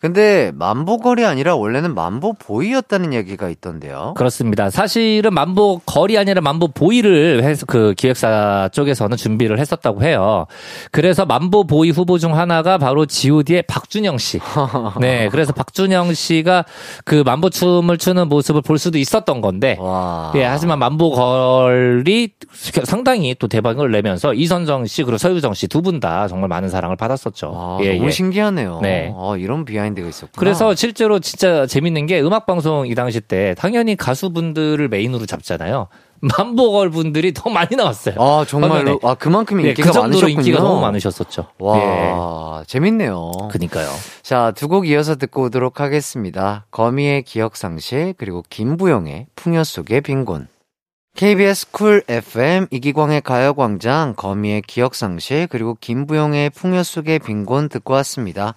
근데 0.08 0.52
만보걸이 0.56 1.24
아니라 1.24 1.56
원래는 1.56 1.96
만보보이였다는 1.96 3.14
얘기가 3.14 3.48
있던데요. 3.48 4.14
그렇습니다. 4.18 4.70
사실은 4.70 5.34
만보 5.34 5.80
걸이 5.86 6.18
아니라 6.18 6.42
만보 6.42 6.74
보이를 6.74 7.42
해서 7.42 7.66
그 7.66 7.94
기획사 7.96 8.68
쪽에서는 8.74 9.16
준비를 9.16 9.60
했었다고 9.60 10.04
해요. 10.04 10.46
그래서 10.92 11.26
만보 11.26 11.68
보이 11.68 11.90
후보 11.90 12.18
중 12.18 12.38
하나가 12.38 12.78
바로 12.78 13.06
G.O.D의 13.06 13.62
박준영 13.62 14.18
씨. 14.18 14.42
네, 15.00 15.30
그래서 15.30 15.54
박준영 15.54 16.14
씨가 16.14 16.66
그 17.06 17.24
만보 17.26 17.50
춤을 17.50 17.98
추는 17.98 18.28
모습을 18.28 18.62
볼 18.62 18.78
수도 18.80 18.98
있었던 18.98 19.40
건데. 19.40 19.78
와. 19.80 20.34
예, 20.36 20.44
하지만 20.44 20.80
만보걸이 20.80 22.30
상당히 22.84 23.36
또 23.40 23.48
대박을 23.48 23.90
내면서 23.92 24.34
이선정 24.34 24.86
씨 24.86 25.04
그리고 25.04 25.18
서유정 25.18 25.54
씨 25.54 25.68
두 25.70 25.82
분 25.82 26.02
다 26.02 26.28
정말 26.28 26.50
많은 26.50 26.68
사랑을 26.68 26.98
받았었죠. 26.98 27.54
아, 27.56 27.78
예, 27.84 27.94
너무 27.96 28.08
예. 28.08 28.12
신기하네요. 28.12 28.80
네. 28.82 29.14
아, 29.18 29.36
이런 29.38 29.64
behind 29.64 29.93
가 30.02 30.08
있었구나. 30.10 30.40
그래서 30.40 30.74
실제로 30.76 31.20
진짜 31.20 31.68
재밌는 31.68 32.08
게 32.08 32.20
음악 32.22 32.46
방송 32.46 32.88
이 32.88 32.96
당시 32.96 33.22
때 33.22 33.54
당연히 33.58 33.96
가수분들을 33.96 34.88
메인으로 34.88 35.26
잡잖아요. 35.26 35.88
맘보걸 36.38 36.90
분들이 36.90 37.34
더 37.34 37.50
많이 37.50 37.76
나왔어요. 37.76 38.16
아, 38.18 38.46
정말로. 38.48 38.98
아, 39.04 39.14
그만큼 39.14 39.62
예, 39.64 39.70
인기가 39.70 39.88
그 39.88 39.92
정도로 39.92 40.08
많으셨군요. 40.22 40.40
인기가 40.40 40.60
너무 40.64 40.80
많으셨었죠. 40.80 41.48
와, 41.60 42.60
예. 42.62 42.66
재밌네요. 42.66 43.32
그니까요. 43.52 43.90
자, 44.22 44.52
두 44.56 44.70
곡 44.70 44.88
이어서 44.88 45.16
듣고 45.16 45.44
오도록 45.44 45.82
하겠습니다. 45.82 46.66
거미의 46.72 47.24
기억 47.24 47.58
상실, 47.58 48.14
그리고 48.18 48.42
김부용의 48.50 49.28
풍요 49.36 49.66
속의 49.66 50.00
빈곤. 50.02 50.48
KBS 51.16 51.70
쿨 51.72 52.04
FM 52.08 52.68
이기광의 52.72 53.22
가요광장, 53.22 54.14
거미의 54.16 54.64
기억상실, 54.66 55.46
그리고 55.48 55.78
김부용의 55.80 56.50
풍요 56.52 56.82
속의 56.82 57.20
빈곤 57.20 57.70
듣고 57.70 57.94
왔습니다. 57.96 58.56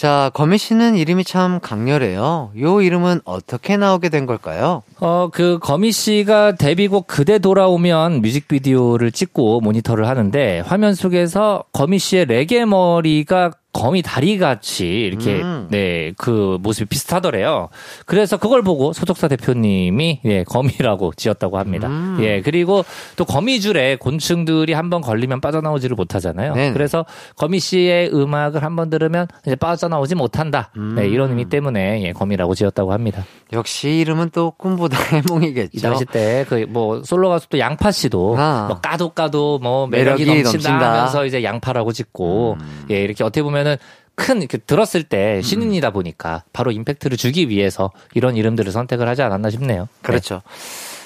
자, 0.00 0.30
거미 0.32 0.56
씨는 0.56 0.96
이름이 0.96 1.24
참 1.24 1.60
강렬해요. 1.60 2.52
요 2.58 2.80
이름은 2.80 3.20
어떻게 3.26 3.76
나오게 3.76 4.08
된 4.08 4.24
걸까요? 4.24 4.82
어, 4.98 5.28
그, 5.30 5.58
거미 5.60 5.92
씨가 5.92 6.52
데뷔곡 6.52 7.06
그대 7.06 7.38
돌아오면 7.38 8.22
뮤직비디오를 8.22 9.12
찍고 9.12 9.60
모니터를 9.60 10.08
하는데 10.08 10.60
화면 10.60 10.94
속에서 10.94 11.64
거미 11.74 11.98
씨의 11.98 12.24
레게 12.24 12.64
머리가 12.64 13.50
거미 13.72 14.02
다리 14.02 14.36
같이 14.36 14.86
이렇게 14.86 15.40
음. 15.42 15.68
네그 15.70 16.58
모습이 16.60 16.88
비슷하더래요. 16.88 17.68
그래서 18.04 18.36
그걸 18.36 18.62
보고 18.62 18.92
소속사 18.92 19.28
대표님이 19.28 20.20
예 20.24 20.44
거미라고 20.44 21.12
지었다고 21.16 21.58
합니다. 21.58 21.86
음. 21.86 22.18
예 22.20 22.40
그리고 22.42 22.84
또 23.16 23.24
거미줄에 23.24 23.96
곤충들이 23.96 24.72
한번 24.72 25.00
걸리면 25.00 25.40
빠져나오지를 25.40 25.94
못하잖아요. 25.94 26.54
네네. 26.54 26.72
그래서 26.72 27.04
거미 27.36 27.60
씨의 27.60 28.10
음악을 28.12 28.64
한번 28.64 28.90
들으면 28.90 29.28
이제 29.46 29.54
빠져나오지 29.54 30.16
못한다. 30.16 30.70
음. 30.76 30.94
네, 30.96 31.06
이런 31.06 31.30
의미 31.30 31.48
때문에 31.48 32.02
예, 32.02 32.12
거미라고 32.12 32.56
지었다고 32.56 32.92
합니다. 32.92 33.24
역시 33.52 33.98
이름은 33.98 34.30
또 34.32 34.52
꿈보다 34.52 34.96
해몽이겠죠. 35.02 35.70
이 35.76 35.80
당시 35.80 36.04
때 36.04 36.44
그 36.48 36.66
뭐 36.68 37.02
솔로 37.02 37.28
가수 37.30 37.48
또 37.48 37.58
양파 37.58 37.90
씨도 37.90 38.36
아. 38.38 38.66
뭐 38.68 38.80
까도 38.80 39.10
까도 39.10 39.58
뭐 39.58 39.86
매력이, 39.88 40.24
매력이 40.24 40.42
넘친다, 40.44 40.70
넘친다. 40.70 40.92
하면서 40.98 41.26
이제 41.26 41.42
양파라고 41.42 41.92
짓고 41.92 42.58
음. 42.60 42.86
예 42.90 43.02
이렇게 43.02 43.24
어떻게 43.24 43.42
보면은 43.42 43.76
큰 44.14 44.38
이렇게 44.38 44.58
들었을 44.58 45.02
때 45.02 45.40
신인이다 45.42 45.90
보니까 45.90 46.44
바로 46.52 46.70
임팩트를 46.72 47.16
주기 47.16 47.48
위해서 47.48 47.90
이런 48.14 48.36
이름들을 48.36 48.70
선택을 48.70 49.08
하지 49.08 49.22
않았나 49.22 49.48
싶네요. 49.50 49.88
그렇죠. 50.02 50.42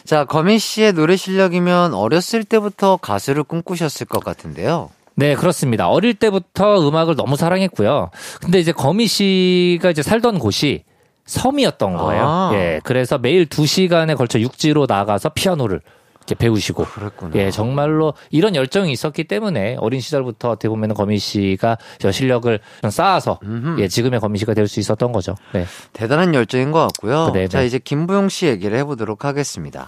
자, 0.05 0.25
거미 0.25 0.59
씨의 0.59 0.93
노래 0.95 1.17
실력이면 1.17 1.95
어렸을 1.95 2.45
때부터 2.45 2.97
가수를 2.99 3.45
꿈꾸셨을 3.45 4.07
것 4.07 4.23
같은데요. 4.23 4.91
네, 5.15 5.35
그렇습니다. 5.37 5.89
어릴 5.89 6.15
때부터 6.15 6.87
음악을 6.89 7.15
너무 7.15 7.37
사랑했고요. 7.37 8.11
근데 8.43 8.59
이제 8.59 8.73
거미 8.73 9.07
씨가 9.07 9.91
이제 9.91 10.03
살던 10.03 10.41
곳이 10.41 10.83
섬이었던 11.27 11.97
거예요. 11.97 12.25
아. 12.27 12.51
예. 12.55 12.81
그래서 12.85 13.19
매일 13.19 13.47
두 13.47 13.67
시간에 13.67 14.15
걸쳐 14.15 14.41
육지로 14.41 14.87
나가서 14.89 15.31
피아노를 15.31 15.81
이렇게 16.27 16.35
배우시고. 16.37 16.85
그랬구나. 16.85 17.33
예, 17.35 17.51
정말로 17.51 18.15
이런 18.31 18.55
열정이 18.57 18.91
있었기 18.93 19.25
때문에 19.25 19.77
어린 19.79 20.01
시절부터 20.01 20.51
어떻게 20.51 20.69
보면 20.69 20.95
거미 20.95 21.19
씨가 21.19 21.79
저 21.99 22.11
실력을 22.11 22.59
좀 22.81 22.91
쌓아서 22.91 23.39
음흠. 23.43 23.81
예, 23.81 23.89
지금의 23.89 24.21
거미 24.21 24.39
씨가 24.39 24.53
될 24.55 24.65
수 24.65 24.81
있었던 24.81 25.13
거죠. 25.13 25.35
네. 25.53 25.67
대단한 25.93 26.35
열정인 26.35 26.73
것 26.73 26.81
같고요. 26.81 27.31
네, 27.35 27.49
자, 27.49 27.61
네. 27.61 27.67
이제 27.67 27.79
김부용 27.79 28.31
씨 28.31 28.47
얘기를 28.47 28.79
해보도록 28.79 29.27
하겠습니다. 29.27 29.85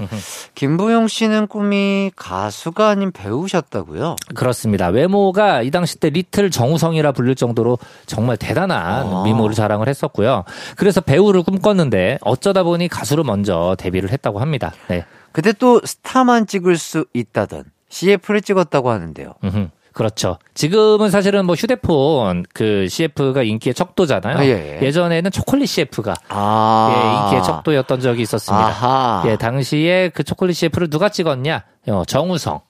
김부용 0.54 1.08
씨는 1.08 1.46
꿈이 1.46 2.10
가수가 2.14 2.86
아닌 2.86 3.10
배우셨다고요? 3.10 4.16
그렇습니다. 4.34 4.88
외모가 4.88 5.62
이 5.62 5.70
당시 5.70 5.98
때 5.98 6.10
리틀 6.10 6.50
정우성이라 6.50 7.12
불릴 7.12 7.36
정도로 7.36 7.78
정말 8.04 8.36
대단한 8.36 9.06
아. 9.06 9.22
미모를 9.24 9.54
자랑을 9.54 9.88
했었고요. 9.88 10.44
그래서 10.76 11.00
배우를 11.00 11.42
꿈꿨는데 11.42 12.18
어쩌다 12.20 12.62
보니 12.62 12.88
가수로 12.88 13.24
먼저 13.24 13.74
데뷔를 13.78 14.10
했다고 14.10 14.40
합니다. 14.40 14.74
네. 14.88 15.06
그때 15.36 15.52
또 15.52 15.82
스타만 15.84 16.46
찍을 16.46 16.78
수 16.78 17.04
있다던 17.12 17.64
CF를 17.90 18.40
찍었다고 18.40 18.88
하는데요. 18.88 19.34
음흠. 19.44 19.68
그렇죠. 19.92 20.38
지금은 20.54 21.10
사실은 21.10 21.44
뭐 21.44 21.54
휴대폰 21.54 22.46
그 22.54 22.88
CF가 22.88 23.42
인기의 23.42 23.74
척도잖아요. 23.74 24.38
아, 24.38 24.46
예, 24.46 24.78
예. 24.80 24.90
전에는 24.90 25.30
초콜릿 25.30 25.68
CF가 25.68 26.14
아. 26.30 26.90
예, 26.90 27.24
인기의 27.24 27.44
척도였던 27.44 28.00
적이 28.00 28.22
있었습니다. 28.22 28.66
아하. 28.66 29.24
예, 29.26 29.36
당시에 29.36 30.08
그 30.08 30.24
초콜릿 30.24 30.56
CF를 30.56 30.88
누가 30.88 31.10
찍었냐? 31.10 31.64
어, 31.88 32.02
정우성, 32.06 32.60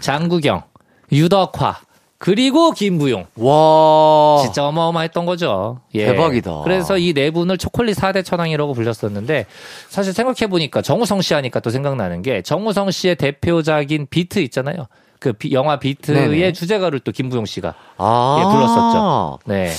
장구경, 0.00 0.64
유덕화, 1.12 1.78
그리고 2.20 2.72
김부용. 2.72 3.24
와. 3.36 4.42
진짜 4.42 4.66
어마어마했던 4.66 5.24
거죠. 5.24 5.80
예. 5.94 6.04
대박이다. 6.04 6.60
그래서 6.64 6.98
이 6.98 7.14
네 7.14 7.30
분을 7.30 7.56
초콜릿 7.56 7.96
4대 7.96 8.22
천왕이라고 8.24 8.74
불렸었는데 8.74 9.46
사실 9.88 10.12
생각해보니까 10.12 10.82
정우성 10.82 11.22
씨 11.22 11.32
하니까 11.32 11.60
또 11.60 11.70
생각나는 11.70 12.20
게 12.20 12.42
정우성 12.42 12.90
씨의 12.90 13.16
대표작인 13.16 14.06
비트 14.10 14.38
있잖아요. 14.40 14.86
그 15.18 15.32
비- 15.32 15.52
영화 15.52 15.78
비트의 15.78 16.28
네네. 16.28 16.52
주제가를 16.52 17.00
또 17.00 17.10
김부용 17.10 17.46
씨가 17.46 17.74
아. 17.96 18.36
예, 18.38 18.44
불렀었죠. 18.44 19.38
네. 19.46 19.70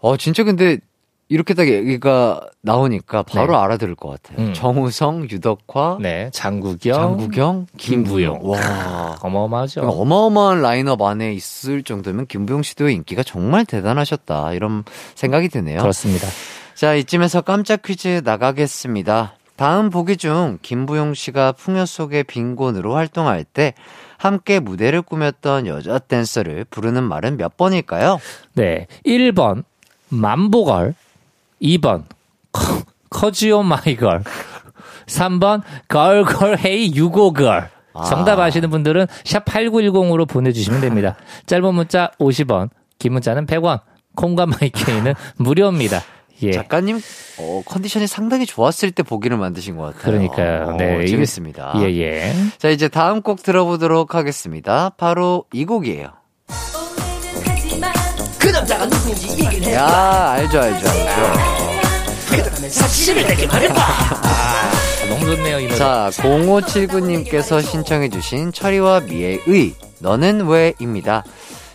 어, 0.00 0.16
진짜 0.16 0.42
근데 0.42 0.78
이렇게 1.28 1.54
딱 1.54 1.66
얘기가 1.66 2.40
나오니까 2.62 3.24
바로 3.24 3.52
네. 3.52 3.58
알아들을 3.58 3.96
것 3.96 4.10
같아요. 4.10 4.46
음. 4.46 4.54
정우성, 4.54 5.28
유덕화, 5.30 5.98
네. 6.00 6.30
장구경. 6.32 6.94
장구경, 6.94 7.66
김부용. 7.76 8.40
와. 8.42 9.16
어마어마하죠. 9.20 9.80
그러니까 9.80 10.00
어마어마한 10.00 10.62
라인업 10.62 11.02
안에 11.02 11.32
있을 11.34 11.82
정도면 11.82 12.26
김부용 12.26 12.62
씨도 12.62 12.88
인기가 12.90 13.24
정말 13.24 13.64
대단하셨다. 13.64 14.52
이런 14.52 14.84
생각이 15.16 15.48
드네요. 15.48 15.80
그렇습니다. 15.80 16.28
자, 16.74 16.94
이쯤에서 16.94 17.40
깜짝 17.40 17.82
퀴즈 17.82 18.22
나가겠습니다. 18.24 19.34
다음 19.56 19.90
보기 19.90 20.18
중 20.18 20.58
김부용 20.62 21.14
씨가 21.14 21.52
풍요 21.52 21.86
속의 21.86 22.24
빈곤으로 22.24 22.94
활동할 22.94 23.42
때 23.44 23.74
함께 24.18 24.60
무대를 24.60 25.02
꾸몄던 25.02 25.66
여자 25.66 25.98
댄서를 25.98 26.66
부르는 26.70 27.02
말은 27.02 27.36
몇 27.36 27.56
번일까요? 27.56 28.20
네. 28.54 28.86
1번, 29.04 29.64
맘보걸. 30.08 30.94
2번, 31.62 32.04
커, 32.52 32.82
커지오 33.10 33.62
마이걸. 33.62 34.22
3번, 35.06 35.62
걸걸 35.88 36.58
헤이 36.58 36.94
유고걸. 36.94 37.70
정답 38.08 38.38
아시는 38.40 38.68
분들은 38.70 39.06
샵 39.24 39.44
8910으로 39.46 40.28
보내주시면 40.28 40.80
됩니다. 40.82 41.16
짧은 41.46 41.74
문자 41.74 42.10
50원, 42.18 42.68
긴 42.98 43.14
문자는 43.14 43.46
100원, 43.46 43.80
콩과 44.16 44.46
마이케이는 44.46 45.14
무료입니다. 45.38 46.02
예. 46.42 46.52
작가님 46.52 47.00
어, 47.38 47.62
컨디션이 47.64 48.06
상당히 48.06 48.44
좋았을 48.44 48.90
때 48.90 49.02
보기를 49.02 49.38
만드신 49.38 49.76
것 49.76 49.84
같아요. 49.84 50.02
그러니까요. 50.02 50.66
어, 50.68 50.76
네. 50.76 51.06
재밌습니다. 51.06 51.72
예, 51.76 51.84
예. 51.96 52.34
자, 52.58 52.68
이제 52.68 52.88
다음 52.88 53.22
곡 53.22 53.42
들어보도록 53.42 54.14
하겠습니다. 54.14 54.90
바로 54.90 55.44
이 55.54 55.64
곡이에요. 55.64 56.08
그 58.66 58.72
남자가 58.72 58.86
누구인지 58.86 59.28
얘기를 59.44 59.68
해 59.68 59.74
야, 59.74 60.32
알죠, 60.32 60.60
알죠, 60.60 60.88
알죠. 60.88 62.68
사실을 62.68 63.24
내게 63.24 63.46
말해봐 63.46 63.74
아, 63.80 64.72
너무 65.08 65.24
좋네요, 65.24 65.60
이 65.60 65.64
노래. 65.64 65.76
자, 65.76 66.10
0579님께서 66.14 67.64
신청해주신 67.64 68.52
철이와 68.52 69.00
미애의 69.00 69.74
너는 70.00 70.46
왜입니다. 70.48 71.24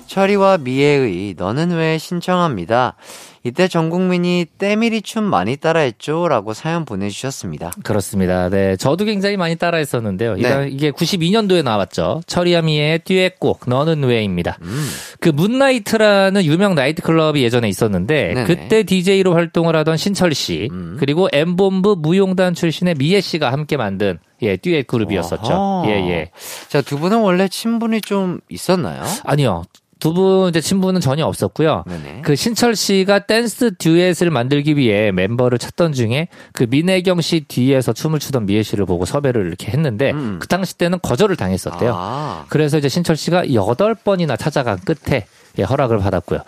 철이와 0.08 0.58
미애의 0.58 1.36
너는 1.38 1.71
왜 1.71 1.97
신청합니다. 1.97 2.95
이때 3.43 3.67
전 3.67 3.89
국민이 3.89 4.45
때밀이 4.60 5.01
춤 5.01 5.23
많이 5.23 5.58
따라했죠? 5.58 6.27
라고 6.27 6.54
사연 6.54 6.86
보내주셨습니다. 6.86 7.71
그렇습니다. 7.84 8.49
네. 8.49 8.75
저도 8.75 9.06
굉장히 9.06 9.36
많이 9.36 9.56
따라했었는데요. 9.56 10.36
네. 10.36 10.67
이게 10.69 10.91
92년도에 10.91 11.63
나왔죠. 11.63 12.21
철이야미의 12.27 12.99
듀엣곡, 13.04 13.62
너는 13.67 14.04
왜입니다. 14.04 14.58
음. 14.62 14.88
그 15.19 15.30
문나이트라는 15.30 16.45
유명 16.45 16.75
나이트클럽이 16.75 17.41
예전에 17.43 17.67
있었는데 17.67 18.34
네네. 18.36 18.43
그때 18.45 18.84
DJ로 18.84 19.34
활동을 19.34 19.75
하던 19.77 19.97
신철 19.97 20.34
씨 20.36 20.69
음. 20.71 20.97
그리고 20.99 21.27
엠본부 21.32 21.95
무용단 21.99 22.54
출신의 22.54 22.95
미애 22.95 23.21
씨가 23.21 23.51
함께 23.51 23.75
만든 23.77 24.19
예 24.43 24.58
듀엣 24.58 24.86
그룹이었었죠. 24.88 25.54
아하. 25.54 25.84
예 25.88 25.91
예. 26.10 26.32
자, 26.69 26.82
두 26.82 26.99
분은 26.99 27.19
원래 27.21 27.47
친분이 27.47 28.01
좀 28.01 28.39
있었나요? 28.49 29.01
아니요. 29.23 29.63
두 29.99 30.13
분 30.15 30.49
이제 30.49 30.60
친분은 30.62 30.99
전혀 30.99 31.27
없었고요. 31.27 31.84
네네. 31.88 32.21
그 32.23 32.36
신철 32.36 32.75
씨가 32.75 33.27
댄스 33.32 33.76
듀엣을 33.78 34.30
만들기 34.30 34.76
위해 34.76 35.13
멤버를 35.13 35.58
찾던 35.58 35.94
중에 35.94 36.28
그 36.52 36.65
민혜경 36.70 37.22
씨 37.22 37.46
뒤에서 37.48 37.94
춤을 37.94 38.20
추던 38.20 38.46
미애 38.46 38.62
씨를 38.62 38.86
보고 38.86 39.06
섭외를 39.06 39.48
이렇게 39.48 39.72
했는데 39.72 40.12
음. 40.12 40.38
그 40.41 40.50
당시 40.50 40.78
때는 40.78 41.00
거절을 41.02 41.38
당했었대요. 41.38 41.94
아, 41.96 42.46
그래서 42.50 42.78
이제 42.78 42.89
신철 42.89 43.15
씨가 43.15 43.54
여덟 43.54 43.96
번이나 43.96 44.36
찾아간 44.36 44.80
끝에 44.80 45.28
예, 45.60 45.63
허락을 45.63 46.00
받았고요. 46.00 46.41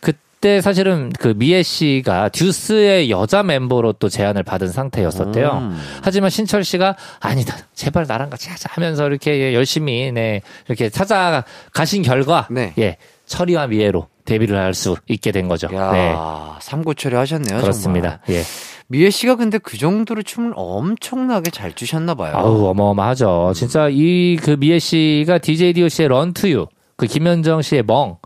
그때 0.00 0.62
사실은 0.62 1.12
그 1.18 1.34
미애 1.36 1.62
씨가 1.62 2.30
듀스의 2.30 3.10
여자 3.10 3.42
멤버로 3.42 3.92
또 3.92 4.08
제안을 4.08 4.42
받은 4.42 4.68
상태였었대요. 4.68 5.50
음. 5.50 5.78
하지만 6.00 6.30
신철 6.30 6.64
씨가 6.64 6.96
아니다 7.20 7.54
제발 7.74 8.06
나랑 8.08 8.30
같이 8.30 8.48
하자 8.48 8.70
하면서 8.72 9.06
이렇게 9.06 9.38
예, 9.38 9.52
열심히 9.52 10.10
네 10.10 10.40
이렇게 10.68 10.88
찾아가신 10.88 12.00
결과 12.00 12.48
네. 12.50 12.72
예 12.78 12.96
철이와 13.26 13.66
미애로 13.66 14.08
데뷔를 14.30 14.56
할 14.56 14.74
수 14.74 14.96
있게 15.08 15.32
된 15.32 15.48
거죠. 15.48 15.68
야, 15.74 15.90
네 15.92 16.14
삼고초려 16.60 17.18
하셨네요. 17.18 17.60
그렇습니다. 17.60 18.20
예. 18.28 18.42
정말. 18.42 18.44
미애 18.86 19.10
씨가 19.10 19.36
근데 19.36 19.58
그 19.58 19.76
정도로 19.78 20.22
춤을 20.22 20.52
엄청나게 20.56 21.50
잘 21.50 21.72
추셨나 21.72 22.14
봐요. 22.14 22.32
아우 22.36 22.66
어마어마하죠. 22.66 23.52
진짜 23.54 23.88
이 23.90 24.36
그 24.42 24.56
미애 24.58 24.78
씨가 24.78 25.38
DJ 25.38 25.72
DOC의 25.74 26.08
런투유 26.08 26.66
그 26.96 27.06
김현정 27.06 27.62
씨의 27.62 27.82
멍. 27.84 28.16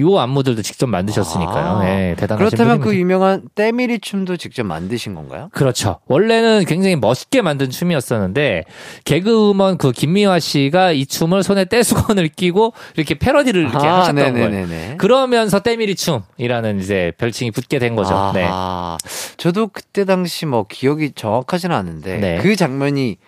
요 0.00 0.18
안무들도 0.18 0.62
직접 0.62 0.86
만드셨으니까요. 0.88 1.66
아. 1.78 1.88
예, 1.88 2.16
대단하신 2.18 2.56
그렇다면 2.56 2.80
그. 2.80 2.94
유명한 2.96 3.42
때밀이 3.54 4.00
춤도 4.00 4.36
직접 4.36 4.64
만드신 4.64 5.14
건가요? 5.14 5.50
그렇죠. 5.52 5.98
원래는 6.06 6.64
굉장히 6.64 6.96
멋있게 6.96 7.42
만든 7.42 7.70
춤이었었는데 7.70 8.64
개그우먼 9.04 9.78
그 9.78 9.92
김미화 9.92 10.38
씨가 10.38 10.92
이 10.92 11.06
춤을 11.06 11.42
손에 11.42 11.66
떼수건을 11.66 12.28
끼고 12.28 12.72
이렇게 12.96 13.14
패러디를 13.14 13.62
이렇게 13.62 13.86
아, 13.86 14.00
하셨던 14.00 14.32
거예요. 14.32 14.48
네네네네. 14.48 14.96
그러면서 14.96 15.60
때밀이 15.60 15.94
춤이라는 15.94 16.80
이제 16.80 17.12
별칭이 17.18 17.50
붙게 17.50 17.78
된 17.78 17.94
거죠. 17.94 18.32
네. 18.34 18.44
아하. 18.44 18.96
저도 19.36 19.68
그때 19.68 20.04
당시 20.04 20.46
뭐 20.46 20.66
기억이 20.68 21.12
정확하지는 21.14 21.74
않은데 21.74 22.18
네. 22.18 22.38
그 22.38 22.56
장면이 22.56 23.18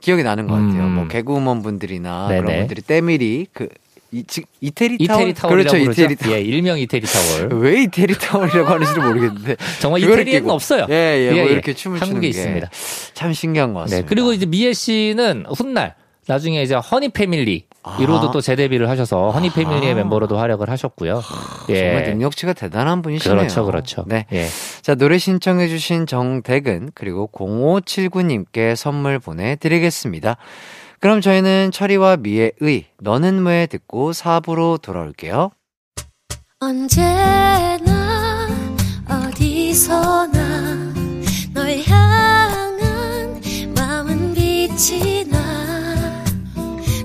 기억이 0.00 0.22
나는 0.22 0.46
것 0.46 0.54
같아요. 0.54 0.84
음. 0.84 0.94
뭐 0.94 1.08
개그우먼 1.08 1.62
분들이나 1.62 2.28
네네. 2.28 2.40
그런 2.40 2.58
분들이 2.60 2.82
때밀이 2.82 3.46
그 3.52 3.68
이, 4.12 4.24
지- 4.24 4.42
이태리 4.60 5.06
타월. 5.06 5.22
이태리 5.28 5.34
타월이라고 5.34 5.78
그렇죠. 5.78 5.90
이태리 5.92 6.16
타월. 6.16 6.36
예, 6.36 6.40
일명 6.42 6.78
이태리 6.78 7.06
타월. 7.06 7.48
왜 7.62 7.82
이태리 7.82 8.14
타월이라고 8.18 8.68
하는지를 8.68 9.02
모르겠는데. 9.04 9.56
정말 9.80 10.00
이태리에는 10.02 10.32
끼고. 10.42 10.52
없어요. 10.52 10.86
예, 10.90 10.94
예, 10.94 11.26
예, 11.36 11.40
뭐 11.40 11.48
예. 11.48 11.52
이렇게 11.52 11.74
춤을 11.74 12.00
한국에 12.00 12.08
추는 12.10 12.20
게 12.20 12.28
있습니다. 12.28 12.70
참 13.14 13.32
신기한 13.32 13.72
것 13.72 13.80
네. 13.80 13.84
같습니다. 13.84 14.08
그리고 14.08 14.32
이제 14.32 14.46
미애 14.46 14.72
씨는 14.72 15.44
훗날 15.56 15.94
나중에 16.26 16.62
이제 16.62 16.74
허니 16.74 17.08
패밀리 17.10 17.64
아. 17.82 17.96
이로도 17.98 18.30
또 18.30 18.40
재데뷔를 18.42 18.88
하셔서 18.90 19.30
허니 19.30 19.50
패밀리의 19.52 19.94
멤버로도 19.94 20.38
활약을 20.38 20.68
하셨고요. 20.68 21.22
예. 21.70 21.78
정말 21.78 22.04
능력치가 22.10 22.52
대단한 22.52 23.00
분이시네요. 23.02 23.38
그렇죠, 23.38 23.64
그렇죠. 23.64 24.04
네. 24.06 24.26
예. 24.32 24.46
자, 24.82 24.94
노래 24.96 25.16
신청해주신 25.18 26.06
정대근, 26.06 26.90
그리고 26.94 27.30
0579님께 27.32 28.76
선물 28.76 29.18
보내드리겠습니다. 29.18 30.36
그럼 31.00 31.22
저희는 31.22 31.70
철이와 31.72 32.18
미의 32.18 32.52
의, 32.60 32.84
너는 32.98 33.44
왜 33.46 33.66
듣고 33.66 34.12
4부로 34.12 34.80
돌아올게요. 34.80 35.50
언제나 36.60 38.46
어디서나 39.08 40.92
널 41.54 41.78
향한 41.86 43.40
마음은 43.74 44.34
빛이 44.34 45.24
나 45.24 45.40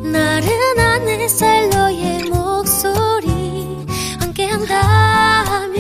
나른한 0.04 1.08
햇살 1.08 1.70
너의 1.70 2.26
목소리 2.26 3.78
함께한다면 4.20 5.76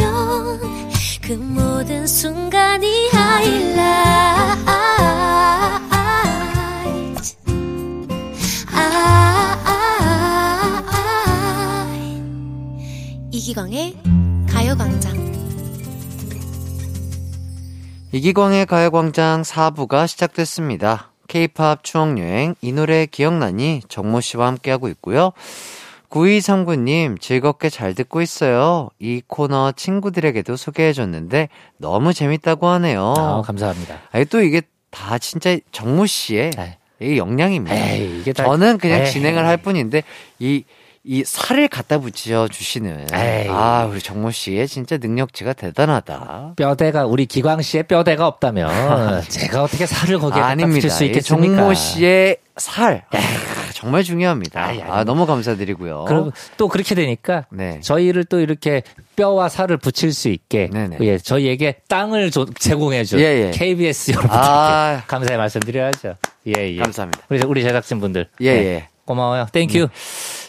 그 1.22 1.34
모든 1.34 2.07
순간이 2.07 3.09
하이라 3.09 4.85
이기광의 13.46 13.93
가요광장 14.50 15.14
이기광의 18.12 18.66
가요광장 18.66 19.43
4부가 19.43 20.08
시작됐습니다. 20.08 21.12
K-팝 21.28 21.84
추억여행, 21.84 22.56
이 22.62 22.72
노래 22.72 23.06
기억나니? 23.06 23.82
정모 23.88 24.22
씨와 24.22 24.48
함께하고 24.48 24.88
있고요. 24.89 25.32
9239님, 26.10 27.22
즐겁게 27.22 27.70
잘 27.70 27.93
듣고 27.93 28.24
있어요. 28.24 28.89
이 28.98 29.22
코너 29.28 29.74
친구들에게도 29.74 30.56
소개해줬는데 30.56 31.50
너무 31.78 32.16
재밌다고 32.16 32.66
하네요. 32.66 33.14
아, 33.16 33.41
감사합니다. 33.43 34.00
아니, 34.12 34.26
또 34.26 34.41
이게 34.41 34.64
다 34.89 35.20
진짜 35.20 35.56
정모 35.72 36.08
씨의 36.08 36.50
네. 36.50 36.80
이 37.00 37.20
역량입니다. 37.20 37.76
에이, 37.76 38.22
이게 38.22 38.34
다- 38.34 38.46
저는 38.46 38.80
그냥 38.80 39.02
에이. 39.02 39.12
진행을 39.12 39.46
할 39.46 39.58
뿐인데 39.58 40.02
이, 40.39 40.64
이 41.08 41.24
살을 41.24 41.68
갖다 41.68 41.99
붙여 41.99 42.47
주시는 42.47 43.08
에이. 43.14 43.47
아 43.49 43.88
우리 43.89 43.99
정모 44.01 44.32
씨의 44.32 44.68
진짜 44.68 44.97
능력치가 44.97 45.53
대단하다. 45.53 46.53
뼈대가 46.56 47.06
우리 47.06 47.28
기광 47.28 47.62
씨의 47.62 47.84
뼈대가 47.84 48.26
없다면 48.26 49.22
제가 49.30 49.62
어떻게 49.64 49.86
살을 49.86 50.18
거기에 50.18 50.41
갖다. 50.41 50.66
붙일 50.66 50.89
수이 50.89 51.08
있겠습니까? 51.08 51.56
정모 51.58 51.74
씨의 51.76 52.38
살 52.58 53.03
아, 53.12 53.18
정말 53.74 54.01
중요합니다. 54.03 54.66
아이, 54.66 54.82
아이. 54.82 54.89
아 54.89 55.03
너무 55.03 55.28
감사드리고요. 55.28 56.06
그럼 56.08 56.32
또 56.58 56.68
그렇게 56.70 56.95
되니까 56.95 57.45
네. 57.51 57.80
저희를 57.82 58.24
또 58.24 58.39
이렇게 58.39 58.82
뼈와 59.16 59.47
살을 59.49 59.78
붙일 59.78 60.12
수 60.12 60.30
있게 60.30 60.70
네네. 60.74 60.97
예, 61.01 61.18
저희에게 61.20 61.82
땅을 61.88 62.32
조- 62.32 62.45
제공해준 62.51 63.20
예, 63.20 63.24
예. 63.47 63.51
KBS 63.51 64.12
여러분들께 64.12 64.39
아. 64.41 65.03
감사의 65.06 65.38
말씀드려야죠. 65.38 66.16
예, 66.47 66.53
예. 66.74 66.78
감사합니다. 66.78 67.26
우리 67.30 67.43
우리 67.45 67.62
제작진분들 67.62 68.28
예, 68.41 68.53
네, 68.53 68.66
예. 68.66 68.89
고마워요. 69.06 69.47
Thank 69.51 69.72
you. 69.72 69.88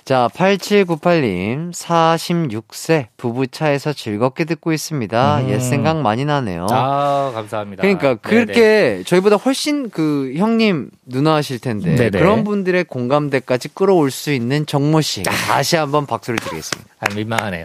자, 0.04 0.28
8798님, 0.34 1.72
46세, 1.72 3.06
부부 3.16 3.48
차에서 3.48 3.92
즐겁게 3.92 4.44
듣고 4.44 4.72
있습니다. 4.72 5.40
음. 5.40 5.48
옛 5.50 5.58
생각 5.58 6.00
많이 6.00 6.24
나네요. 6.24 6.66
아 6.70 7.32
감사합니다. 7.34 7.80
그러니까 7.82 8.14
네네. 8.14 8.18
그렇게 8.22 9.02
저희보다 9.04 9.36
훨씬 9.36 9.90
그 9.90 10.32
형님 10.36 10.90
누나실 11.06 11.58
텐데 11.58 11.96
네네. 11.96 12.10
그런 12.18 12.44
분들의 12.44 12.84
공감대까지 12.84 13.68
끌어올 13.74 14.10
수 14.10 14.32
있는 14.32 14.64
정모 14.64 15.00
씨 15.00 15.22
다시 15.24 15.76
한번 15.76 16.06
박수를 16.06 16.38
드리겠습니다. 16.38 16.88
아, 17.00 17.14
민망하네요. 17.14 17.64